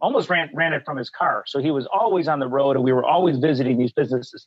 Almost 0.00 0.28
ran 0.30 0.50
ran 0.54 0.72
it 0.72 0.84
from 0.84 0.96
his 0.96 1.10
car, 1.10 1.44
so 1.46 1.60
he 1.60 1.70
was 1.70 1.86
always 1.86 2.28
on 2.28 2.38
the 2.38 2.48
road, 2.48 2.76
and 2.76 2.84
we 2.84 2.92
were 2.92 3.04
always 3.04 3.38
visiting 3.38 3.78
these 3.78 3.92
businesses, 3.92 4.44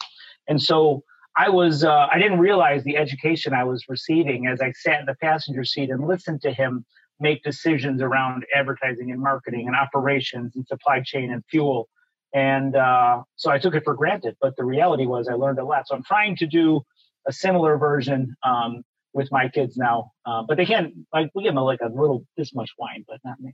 and 0.48 0.62
so. 0.62 1.04
I 1.38 1.48
was 1.48 1.86
uh, 1.86 2.08
I 2.12 2.20
didn't 2.20 2.40
realize 2.40 2.84
the 2.84 2.98
education 2.98 3.54
I 3.54 3.64
was 3.64 3.86
receiving 3.88 4.48
as 4.48 4.60
I 4.60 4.74
sat 4.74 5.00
in 5.00 5.06
the 5.06 5.16
passenger 5.16 5.64
seat 5.64 5.90
and 5.90 6.06
listened 6.06 6.42
to 6.42 6.52
him 6.52 6.84
make 7.22 7.44
decisions 7.44 8.02
around 8.02 8.46
advertising 8.54 9.12
and 9.12 9.22
marketing 9.22 9.68
and 9.68 9.76
operations 9.76 10.56
and 10.56 10.68
supply 10.68 11.02
chain 11.02 11.32
and 11.32 11.44
fuel. 11.50 11.88
And 12.34 12.76
uh, 12.76 13.24
so 13.36 13.52
I 13.52 13.60
took 13.60 13.76
it 13.76 13.84
for 13.84 13.94
granted. 13.94 14.36
But 14.42 14.56
the 14.58 14.66
reality 14.66 15.06
was 15.06 15.28
I 15.28 15.34
learned 15.34 15.60
a 15.60 15.64
lot. 15.64 15.88
So 15.88 15.96
I'm 15.96 16.04
trying 16.04 16.36
to 16.38 16.48
do 16.48 16.82
a 17.28 17.32
similar 17.32 17.78
version 17.78 18.36
um, 18.44 18.84
with 19.14 19.32
my 19.32 19.48
kids 19.48 19.78
now. 19.78 20.12
Uh, 20.26 20.44
but 20.48 20.58
they 20.58 20.66
can't, 20.66 20.94
like, 21.14 21.30
we 21.36 21.44
give 21.44 21.54
them 21.54 21.64
like 21.64 21.82
a 21.82 21.90
little, 21.90 22.26
this 22.36 22.54
much 22.56 22.72
wine, 22.78 23.06
but 23.08 23.20
not 23.24 23.40
me. 23.40 23.54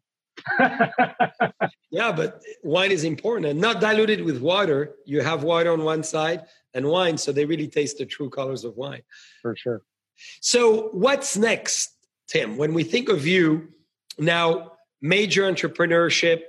yeah, 1.91 2.12
but 2.12 2.41
wine 2.63 2.91
is 2.91 3.03
important 3.03 3.47
and 3.47 3.60
not 3.60 3.81
diluted 3.81 4.23
with 4.23 4.41
water. 4.41 4.95
You 5.05 5.21
have 5.21 5.43
water 5.43 5.71
on 5.71 5.83
one 5.83 6.03
side 6.03 6.45
and 6.73 6.88
wine, 6.88 7.17
so 7.17 7.31
they 7.31 7.45
really 7.45 7.67
taste 7.67 7.97
the 7.97 8.05
true 8.05 8.29
colors 8.29 8.63
of 8.63 8.75
wine. 8.75 9.01
For 9.41 9.55
sure. 9.55 9.81
So, 10.41 10.89
what's 10.89 11.38
next 11.38 11.97
Tim, 12.27 12.57
when 12.57 12.73
we 12.73 12.83
think 12.83 13.10
of 13.10 13.25
you 13.25 13.69
now, 14.19 14.73
major 15.01 15.43
entrepreneurship, 15.43 16.41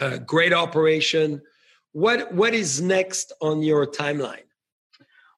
uh, 0.00 0.18
great 0.18 0.52
operation, 0.52 1.42
what 1.92 2.32
what 2.34 2.54
is 2.54 2.80
next 2.80 3.32
on 3.40 3.62
your 3.62 3.86
timeline? 3.86 4.49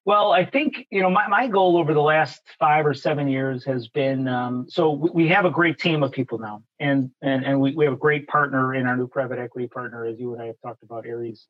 Well, 0.05 0.33
I 0.33 0.45
think 0.45 0.85
you 0.89 1.01
know 1.01 1.09
my, 1.09 1.27
my 1.27 1.47
goal 1.47 1.77
over 1.77 1.93
the 1.93 2.01
last 2.01 2.41
five 2.59 2.85
or 2.85 2.93
seven 2.93 3.27
years 3.29 3.63
has 3.65 3.87
been 3.87 4.27
um, 4.27 4.65
so 4.69 4.91
we, 4.91 5.09
we, 5.13 5.27
have 5.29 5.45
a 5.45 5.49
great 5.49 5.79
team 5.79 6.03
of 6.03 6.11
people 6.11 6.37
now, 6.39 6.61
and 6.79 7.09
and 7.21 7.45
and 7.45 7.61
we, 7.61 7.73
we 7.73 7.85
have 7.85 7.93
a 7.93 7.97
great 7.97 8.27
partner 8.27 8.75
in 8.75 8.85
our 8.85 8.97
new 8.97 9.07
private 9.07 9.39
equity 9.39 9.67
partner, 9.67 10.05
as 10.05 10.19
you 10.19 10.33
and 10.33 10.41
I 10.41 10.47
have 10.47 10.59
talked 10.61 10.83
about, 10.83 11.07
Ares 11.07 11.47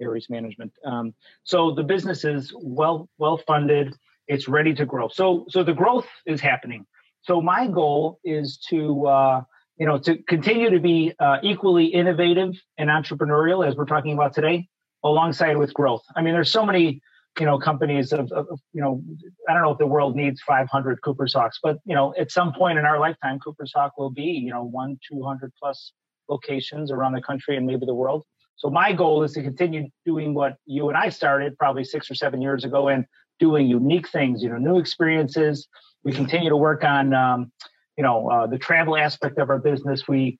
Ares 0.00 0.30
Management. 0.30 0.72
Um, 0.84 1.14
so 1.42 1.72
the 1.72 1.82
business 1.82 2.24
is 2.24 2.54
well 2.56 3.08
well 3.18 3.38
funded, 3.38 3.92
it's 4.28 4.46
ready 4.46 4.72
to 4.74 4.86
grow. 4.86 5.08
So 5.08 5.46
so 5.48 5.64
the 5.64 5.74
growth 5.74 6.06
is 6.26 6.40
happening. 6.40 6.86
So 7.22 7.40
my 7.40 7.66
goal 7.66 8.20
is 8.22 8.58
to 8.68 9.06
uh, 9.08 9.40
you 9.78 9.86
know 9.86 9.98
to 9.98 10.16
continue 10.28 10.70
to 10.70 10.78
be 10.78 11.12
uh, 11.18 11.38
equally 11.42 11.86
innovative 11.86 12.54
and 12.78 12.88
entrepreneurial 12.88 13.66
as 13.66 13.74
we're 13.74 13.84
talking 13.84 14.12
about 14.12 14.32
today, 14.32 14.68
alongside 15.02 15.56
with 15.56 15.74
growth. 15.74 16.04
I 16.14 16.22
mean, 16.22 16.34
there's 16.34 16.52
so 16.52 16.64
many 16.64 17.02
you 17.38 17.46
know 17.46 17.58
companies 17.58 18.12
of, 18.12 18.30
of, 18.32 18.46
you 18.72 18.80
know 18.80 19.02
I 19.48 19.54
don't 19.54 19.62
know 19.62 19.72
if 19.72 19.78
the 19.78 19.86
world 19.86 20.16
needs 20.16 20.40
500 20.42 21.02
Cooper's 21.02 21.34
Hawks, 21.34 21.58
but 21.62 21.78
you 21.84 21.94
know 21.94 22.14
at 22.18 22.30
some 22.30 22.52
point 22.52 22.78
in 22.78 22.84
our 22.84 22.98
lifetime, 22.98 23.38
Cooper's 23.38 23.72
Hawk 23.74 23.92
will 23.98 24.10
be 24.10 24.22
you 24.22 24.50
know 24.50 24.64
one 24.64 24.98
200 25.10 25.52
plus 25.60 25.92
locations 26.28 26.90
around 26.90 27.12
the 27.12 27.22
country 27.22 27.56
and 27.56 27.66
maybe 27.66 27.86
the 27.86 27.94
world. 27.94 28.24
So 28.56 28.70
my 28.70 28.92
goal 28.92 29.22
is 29.22 29.32
to 29.32 29.42
continue 29.42 29.88
doing 30.04 30.34
what 30.34 30.56
you 30.64 30.88
and 30.88 30.96
I 30.96 31.10
started 31.10 31.56
probably 31.58 31.84
six 31.84 32.10
or 32.10 32.14
seven 32.14 32.40
years 32.40 32.64
ago 32.64 32.88
and 32.88 33.04
doing 33.38 33.66
unique 33.66 34.08
things, 34.08 34.42
you 34.42 34.48
know, 34.48 34.56
new 34.56 34.78
experiences, 34.78 35.68
we 36.04 36.12
continue 36.12 36.48
to 36.48 36.56
work 36.56 36.84
on, 36.84 37.12
um, 37.12 37.52
you 37.96 38.04
know, 38.04 38.30
uh, 38.30 38.46
the 38.46 38.58
travel 38.58 38.96
aspect 38.96 39.38
of 39.38 39.50
our 39.50 39.58
business. 39.58 40.06
We, 40.06 40.38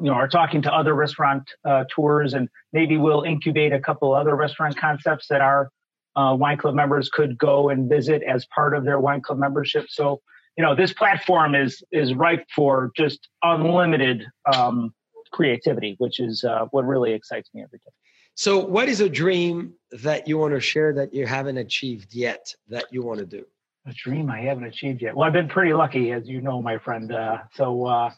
you 0.00 0.06
know, 0.06 0.14
are 0.14 0.28
talking 0.28 0.60
to 0.62 0.74
other 0.74 0.94
restaurant 0.94 1.48
uh, 1.64 1.84
tours, 1.88 2.34
and 2.34 2.48
maybe 2.72 2.96
we'll 2.96 3.22
incubate 3.22 3.72
a 3.72 3.80
couple 3.80 4.12
other 4.12 4.34
restaurant 4.34 4.76
concepts 4.76 5.28
that 5.28 5.40
our 5.40 5.70
uh, 6.16 6.34
wine 6.38 6.56
club 6.58 6.74
members 6.74 7.08
could 7.08 7.38
go 7.38 7.68
and 7.68 7.88
visit 7.88 8.22
as 8.22 8.46
part 8.46 8.74
of 8.74 8.84
their 8.84 8.98
wine 8.98 9.20
club 9.20 9.38
membership. 9.38 9.86
So, 9.88 10.20
you 10.56 10.64
know, 10.64 10.74
this 10.74 10.92
platform 10.92 11.54
is 11.54 11.82
is 11.92 12.14
ripe 12.14 12.46
for 12.54 12.90
just 12.96 13.28
unlimited 13.42 14.26
um, 14.52 14.94
creativity, 15.32 15.96
which 15.98 16.18
is 16.18 16.44
uh, 16.44 16.66
what 16.70 16.86
really 16.86 17.12
excites 17.12 17.50
me 17.54 17.62
every 17.62 17.78
day. 17.78 17.92
So, 18.34 18.58
what 18.58 18.88
is 18.88 19.00
a 19.00 19.08
dream 19.08 19.74
that 20.02 20.26
you 20.26 20.38
want 20.38 20.54
to 20.54 20.60
share 20.60 20.92
that 20.94 21.14
you 21.14 21.26
haven't 21.26 21.58
achieved 21.58 22.14
yet 22.14 22.54
that 22.68 22.86
you 22.90 23.02
want 23.02 23.20
to 23.20 23.26
do? 23.26 23.44
a 23.86 23.92
dream 23.92 24.30
I 24.30 24.40
haven't 24.40 24.64
achieved 24.64 25.02
yet. 25.02 25.14
Well, 25.14 25.26
I've 25.26 25.32
been 25.32 25.48
pretty 25.48 25.72
lucky, 25.72 26.12
as 26.12 26.28
you 26.28 26.40
know, 26.40 26.60
my 26.60 26.78
friend. 26.78 27.12
Uh, 27.12 27.38
so 27.54 27.86
uh, 27.86 28.10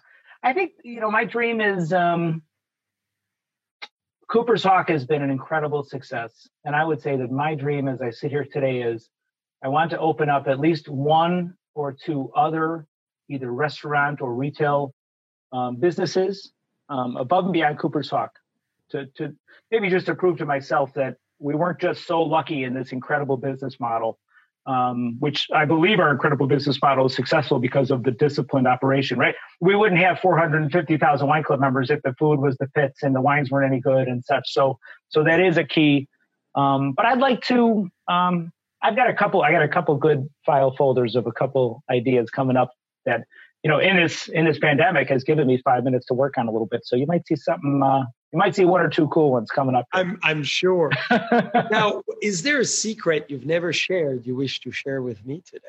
I 0.42 0.52
think 0.52 0.72
you 0.82 1.00
know 1.00 1.10
my 1.10 1.24
dream 1.24 1.60
is 1.60 1.92
um, 1.92 2.42
Cooper's 4.28 4.62
Hawk 4.62 4.90
has 4.90 5.06
been 5.06 5.22
an 5.22 5.30
incredible 5.30 5.82
success, 5.82 6.48
and 6.64 6.76
I 6.76 6.84
would 6.84 7.00
say 7.00 7.16
that 7.16 7.30
my 7.30 7.54
dream, 7.54 7.88
as 7.88 8.02
I 8.02 8.10
sit 8.10 8.30
here 8.30 8.44
today, 8.44 8.82
is 8.82 9.08
I 9.64 9.68
want 9.68 9.90
to 9.92 9.98
open 9.98 10.28
up 10.28 10.46
at 10.48 10.60
least 10.60 10.88
one 10.88 11.54
or 11.74 11.94
two 11.94 12.30
other 12.36 12.86
either 13.30 13.50
restaurant 13.50 14.20
or 14.20 14.34
retail 14.34 14.92
um, 15.52 15.76
businesses 15.76 16.52
um, 16.90 17.16
above 17.16 17.44
and 17.44 17.52
beyond 17.54 17.78
Cooper's 17.78 18.10
Hawk 18.10 18.32
to 18.90 19.06
to 19.16 19.34
maybe 19.70 19.88
just 19.88 20.06
to 20.06 20.14
prove 20.14 20.38
to 20.38 20.46
myself 20.46 20.92
that 20.94 21.16
we 21.38 21.54
weren't 21.54 21.80
just 21.80 22.06
so 22.06 22.22
lucky 22.22 22.64
in 22.64 22.74
this 22.74 22.92
incredible 22.92 23.38
business 23.38 23.80
model 23.80 24.18
um, 24.68 25.16
which 25.18 25.48
I 25.52 25.64
believe 25.64 25.98
our 25.98 26.10
incredible 26.10 26.46
business 26.46 26.78
model 26.82 27.06
is 27.06 27.14
successful 27.14 27.58
because 27.58 27.90
of 27.90 28.02
the 28.02 28.10
disciplined 28.10 28.68
operation, 28.68 29.18
right? 29.18 29.34
We 29.60 29.74
wouldn't 29.74 30.00
have 30.00 30.20
450,000 30.20 31.26
wine 31.26 31.42
club 31.42 31.58
members 31.58 31.88
if 31.90 32.02
the 32.02 32.14
food 32.18 32.38
was 32.38 32.54
the 32.58 32.68
pits 32.68 33.02
and 33.02 33.16
the 33.16 33.22
wines 33.22 33.50
weren't 33.50 33.72
any 33.72 33.80
good 33.80 34.08
and 34.08 34.22
such. 34.22 34.52
So, 34.52 34.78
so 35.08 35.24
that 35.24 35.40
is 35.40 35.56
a 35.56 35.64
key. 35.64 36.06
Um, 36.54 36.92
but 36.92 37.06
I'd 37.06 37.18
like 37.18 37.40
to, 37.44 37.88
um, 38.08 38.52
I've 38.82 38.94
got 38.94 39.08
a 39.08 39.14
couple, 39.14 39.42
I 39.42 39.52
got 39.52 39.62
a 39.62 39.68
couple 39.68 39.96
good 39.96 40.28
file 40.44 40.76
folders 40.76 41.16
of 41.16 41.26
a 41.26 41.32
couple 41.32 41.82
ideas 41.90 42.28
coming 42.28 42.58
up 42.58 42.72
that, 43.06 43.24
you 43.64 43.70
know, 43.70 43.78
in 43.78 43.96
this, 43.96 44.28
in 44.28 44.44
this 44.44 44.58
pandemic 44.58 45.08
has 45.08 45.24
given 45.24 45.46
me 45.46 45.62
five 45.64 45.82
minutes 45.82 46.04
to 46.06 46.14
work 46.14 46.36
on 46.36 46.46
a 46.46 46.52
little 46.52 46.68
bit. 46.68 46.82
So 46.84 46.94
you 46.94 47.06
might 47.06 47.26
see 47.26 47.36
something, 47.36 47.82
uh, 47.82 48.04
you 48.32 48.38
might 48.38 48.54
see 48.54 48.64
one 48.64 48.80
or 48.80 48.88
two 48.88 49.08
cool 49.08 49.30
ones 49.30 49.50
coming 49.50 49.74
up. 49.74 49.86
I'm 49.92 50.18
I'm 50.22 50.42
sure. 50.42 50.90
now, 51.70 52.02
is 52.20 52.42
there 52.42 52.60
a 52.60 52.64
secret 52.64 53.26
you've 53.28 53.46
never 53.46 53.72
shared 53.72 54.26
you 54.26 54.34
wish 54.34 54.60
to 54.60 54.70
share 54.70 55.02
with 55.02 55.24
me 55.24 55.42
today? 55.46 55.64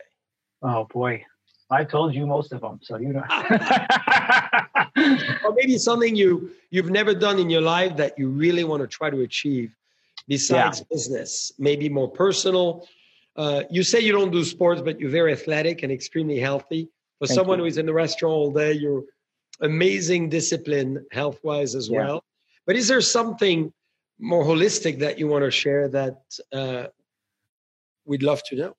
Oh 0.61 0.85
boy, 0.85 1.23
I 1.69 1.85
told 1.85 2.13
you 2.13 2.27
most 2.27 2.51
of 2.51 2.61
them, 2.61 2.79
so 2.81 2.97
you 2.97 3.13
know. 3.13 3.23
or 5.45 5.53
maybe 5.55 5.77
something 5.77 6.15
you 6.15 6.51
you've 6.69 6.89
never 6.89 7.13
done 7.13 7.39
in 7.39 7.49
your 7.49 7.61
life 7.61 7.95
that 7.97 8.19
you 8.19 8.29
really 8.29 8.65
want 8.65 8.81
to 8.81 8.87
try 8.87 9.09
to 9.09 9.21
achieve 9.21 9.73
besides 10.27 10.79
yeah. 10.79 10.85
business, 10.91 11.53
maybe 11.57 11.87
more 11.87 12.09
personal. 12.09 12.87
Uh, 13.35 13.63
you 13.69 13.83
say 13.83 14.01
you 14.01 14.11
don't 14.11 14.31
do 14.31 14.43
sports, 14.43 14.81
but 14.81 14.99
you're 14.99 15.09
very 15.09 15.31
athletic 15.31 15.83
and 15.83 15.91
extremely 15.91 16.39
healthy. 16.39 16.89
For 17.19 17.27
Thank 17.27 17.37
someone 17.37 17.59
you. 17.59 17.63
who 17.63 17.67
is 17.67 17.77
in 17.77 17.85
the 17.85 17.93
restaurant 17.93 18.33
all 18.33 18.51
day, 18.51 18.73
you're 18.73 19.03
amazing 19.61 20.29
discipline 20.29 21.05
health 21.11 21.39
wise 21.43 21.75
as 21.75 21.89
yeah. 21.89 21.99
well. 21.99 22.23
But 22.69 22.75
is 22.75 22.87
there 22.87 23.01
something 23.01 23.73
more 24.19 24.43
holistic 24.45 24.99
that 24.99 25.17
you 25.17 25.27
want 25.27 25.43
to 25.43 25.49
share 25.49 25.87
that 25.87 26.21
uh, 26.53 26.83
we'd 28.05 28.21
love 28.21 28.43
to 28.43 28.55
know? 28.55 28.75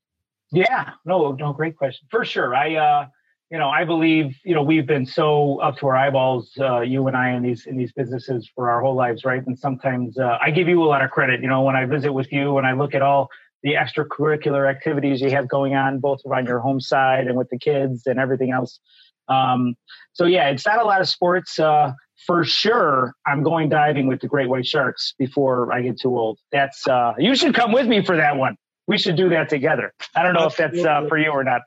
Yeah, 0.53 0.91
no, 1.05 1.33
no, 1.33 1.53
great 1.53 1.77
question. 1.77 2.07
For 2.09 2.25
sure. 2.25 2.55
I, 2.55 2.77
uh, 2.77 3.07
you 3.51 3.59
know, 3.59 3.69
I 3.69 3.85
believe, 3.85 4.39
you 4.45 4.55
know, 4.55 4.63
we've 4.63 4.87
been 4.87 5.05
so 5.05 5.59
up 5.59 5.77
to 5.79 5.89
our 5.89 5.97
eyeballs, 5.97 6.53
uh, 6.61 6.83
you 6.83 7.09
and 7.09 7.17
I 7.17 7.31
in 7.33 7.43
these, 7.43 7.67
in 7.67 7.77
these 7.77 7.91
businesses 7.91 8.49
for 8.55 8.71
our 8.71 8.81
whole 8.81 8.95
lives. 8.95 9.25
Right. 9.25 9.45
And 9.45 9.59
sometimes, 9.59 10.17
uh, 10.17 10.39
I 10.41 10.53
give 10.53 10.69
you 10.69 10.85
a 10.85 10.87
lot 10.87 11.03
of 11.03 11.11
credit, 11.11 11.41
you 11.41 11.49
know, 11.49 11.63
when 11.63 11.75
I 11.75 11.85
visit 11.85 12.13
with 12.13 12.31
you 12.31 12.59
and 12.59 12.69
I 12.69 12.75
look 12.75 12.95
at 12.95 13.03
all 13.03 13.29
the 13.65 13.73
extracurricular 13.73 14.71
activities 14.71 15.21
you 15.21 15.31
have 15.31 15.49
going 15.49 15.75
on, 15.75 15.99
both 15.99 16.21
around 16.25 16.47
your 16.47 16.61
home 16.61 16.79
side 16.79 17.27
and 17.27 17.37
with 17.37 17.49
the 17.51 17.59
kids 17.59 18.07
and 18.07 18.21
everything 18.21 18.53
else. 18.53 18.79
Um, 19.27 19.75
so 20.13 20.27
yeah, 20.27 20.49
it's 20.49 20.65
not 20.65 20.81
a 20.81 20.85
lot 20.85 21.01
of 21.01 21.09
sports. 21.09 21.59
Uh, 21.59 21.93
for 22.27 22.45
sure, 22.45 23.15
I'm 23.27 23.43
going 23.43 23.69
diving 23.69 24.07
with 24.07 24.21
the 24.21 24.29
great 24.29 24.49
white 24.49 24.67
sharks 24.67 25.15
before 25.19 25.73
I 25.73 25.83
get 25.83 26.01
too 26.01 26.17
old. 26.17 26.39
That's 26.53 26.87
uh, 26.87 27.15
you 27.19 27.35
should 27.35 27.55
come 27.55 27.73
with 27.73 27.87
me 27.87 28.05
for 28.05 28.17
that 28.17 28.37
one. 28.37 28.57
We 28.87 28.99
should 28.99 29.17
do 29.17 29.29
that 29.31 29.49
together. 29.49 29.95
I 30.15 30.23
don't 30.23 30.35
know 30.35 30.47
if 30.47 30.57
that's 30.57 30.85
uh, 30.85 31.07
for 31.09 31.17
you 31.17 31.31
or 31.31 31.45
not. 31.45 31.63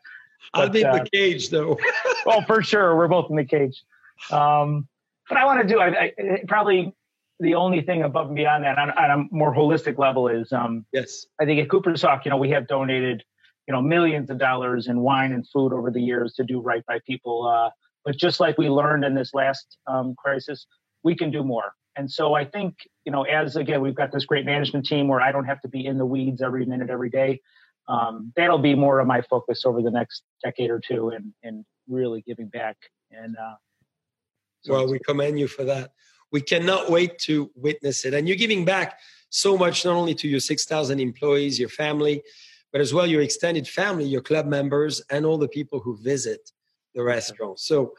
But, 0.53 0.61
I'll 0.61 0.69
be 0.69 0.81
in 0.81 0.91
the 0.91 1.01
uh, 1.01 1.05
cage 1.11 1.49
though. 1.49 1.79
oh, 2.25 2.41
for 2.41 2.61
sure, 2.61 2.95
we're 2.95 3.07
both 3.07 3.29
in 3.29 3.35
the 3.35 3.45
cage. 3.45 3.83
Um, 4.29 4.87
but 5.27 5.37
I 5.37 5.45
want 5.45 5.61
to 5.61 5.67
do. 5.67 5.79
I, 5.79 5.87
I, 5.87 6.13
probably 6.47 6.93
the 7.39 7.55
only 7.55 7.81
thing 7.81 8.03
above 8.03 8.27
and 8.27 8.35
beyond 8.35 8.63
that 8.63 8.77
on, 8.77 8.91
on 8.91 9.11
a 9.11 9.35
more 9.35 9.55
holistic 9.55 9.97
level 9.97 10.27
is 10.27 10.51
um, 10.51 10.85
yes. 10.93 11.25
I 11.39 11.45
think 11.45 11.61
at 11.61 11.69
Cooper's 11.69 12.01
Hawk, 12.01 12.25
you 12.25 12.31
know, 12.31 12.37
we 12.37 12.49
have 12.51 12.67
donated 12.67 13.23
you 13.67 13.73
know 13.73 13.81
millions 13.81 14.29
of 14.29 14.37
dollars 14.37 14.87
in 14.87 14.99
wine 14.99 15.31
and 15.31 15.47
food 15.47 15.73
over 15.73 15.89
the 15.89 16.01
years 16.01 16.33
to 16.33 16.43
do 16.43 16.59
right 16.59 16.85
by 16.85 16.99
people. 17.07 17.47
Uh, 17.47 17.69
but 18.05 18.17
just 18.17 18.39
like 18.39 18.57
we 18.57 18.69
learned 18.69 19.03
in 19.03 19.15
this 19.15 19.33
last 19.33 19.77
um, 19.87 20.15
crisis, 20.17 20.65
we 21.03 21.15
can 21.15 21.31
do 21.31 21.43
more. 21.43 21.73
And 21.95 22.09
so 22.09 22.33
I 22.33 22.45
think, 22.45 22.75
you 23.05 23.11
know, 23.11 23.23
as 23.23 23.55
again, 23.55 23.81
we've 23.81 23.95
got 23.95 24.11
this 24.11 24.25
great 24.25 24.45
management 24.45 24.85
team 24.85 25.07
where 25.07 25.21
I 25.21 25.31
don't 25.31 25.45
have 25.45 25.61
to 25.61 25.67
be 25.67 25.85
in 25.85 25.97
the 25.97 26.05
weeds 26.05 26.41
every 26.41 26.65
minute, 26.65 26.89
every 26.89 27.09
day. 27.09 27.39
Um, 27.87 28.31
that'll 28.35 28.59
be 28.59 28.75
more 28.75 28.99
of 28.99 29.07
my 29.07 29.21
focus 29.21 29.63
over 29.65 29.81
the 29.81 29.91
next 29.91 30.23
decade 30.43 30.69
or 30.69 30.79
two 30.79 31.09
and, 31.09 31.33
and 31.43 31.65
really 31.87 32.23
giving 32.25 32.47
back. 32.47 32.77
And 33.11 33.35
uh, 33.37 33.55
so 34.61 34.73
well, 34.73 34.89
we 34.89 34.99
commend 34.99 35.39
you 35.39 35.47
for 35.47 35.65
that. 35.65 35.91
We 36.31 36.41
cannot 36.41 36.89
wait 36.89 37.19
to 37.19 37.51
witness 37.55 38.05
it. 38.05 38.13
And 38.13 38.27
you're 38.27 38.37
giving 38.37 38.65
back 38.65 38.99
so 39.29 39.57
much, 39.57 39.85
not 39.85 39.93
only 39.93 40.15
to 40.15 40.27
your 40.27 40.39
6,000 40.39 40.99
employees, 40.99 41.59
your 41.59 41.69
family, 41.69 42.23
but 42.71 42.81
as 42.81 42.93
well 42.93 43.05
your 43.05 43.21
extended 43.21 43.67
family, 43.67 44.05
your 44.05 44.21
club 44.21 44.47
members, 44.47 45.01
and 45.11 45.25
all 45.25 45.37
the 45.37 45.47
people 45.47 45.79
who 45.79 45.95
visit 45.97 46.51
the 46.93 47.03
restaurant. 47.03 47.59
So, 47.59 47.93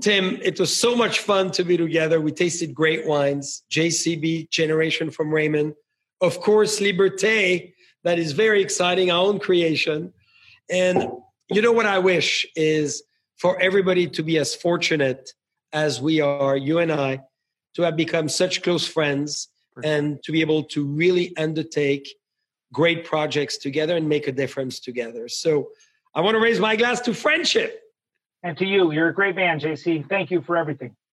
Tim, 0.00 0.38
it 0.42 0.58
was 0.58 0.74
so 0.74 0.96
much 0.96 1.20
fun 1.20 1.50
to 1.52 1.64
be 1.64 1.76
together. 1.76 2.20
We 2.20 2.32
tasted 2.32 2.74
great 2.74 3.06
wines, 3.06 3.64
JCB 3.70 4.50
Generation 4.50 5.10
from 5.10 5.32
Raymond, 5.32 5.74
of 6.20 6.40
course, 6.40 6.80
Liberté, 6.80 7.72
that 8.04 8.18
is 8.18 8.32
very 8.32 8.62
exciting, 8.62 9.10
our 9.10 9.24
own 9.24 9.38
creation. 9.38 10.12
And 10.70 11.10
you 11.50 11.62
know 11.62 11.72
what 11.72 11.86
I 11.86 11.98
wish 11.98 12.46
is 12.54 13.02
for 13.36 13.60
everybody 13.60 14.06
to 14.08 14.22
be 14.22 14.38
as 14.38 14.54
fortunate 14.54 15.32
as 15.72 16.00
we 16.00 16.20
are, 16.20 16.56
you 16.56 16.78
and 16.78 16.92
I, 16.92 17.20
to 17.74 17.82
have 17.82 17.96
become 17.96 18.28
such 18.28 18.62
close 18.62 18.86
friends 18.86 19.48
and 19.82 20.22
to 20.24 20.32
be 20.32 20.40
able 20.42 20.64
to 20.64 20.84
really 20.84 21.34
undertake 21.36 22.08
great 22.72 23.04
projects 23.04 23.56
together 23.56 23.96
and 23.96 24.08
make 24.08 24.28
a 24.28 24.32
difference 24.32 24.78
together. 24.78 25.28
So 25.28 25.70
I 26.14 26.20
want 26.20 26.34
to 26.34 26.40
raise 26.40 26.60
my 26.60 26.76
glass 26.76 27.00
to 27.02 27.14
friendship. 27.14 27.80
And 28.42 28.56
to 28.58 28.64
you, 28.66 28.92
you're 28.92 29.08
a 29.08 29.14
great 29.14 29.36
man, 29.36 29.60
JC. 29.60 30.08
Thank 30.08 30.30
you 30.30 30.42
for 30.42 30.56
everything. 30.56 30.96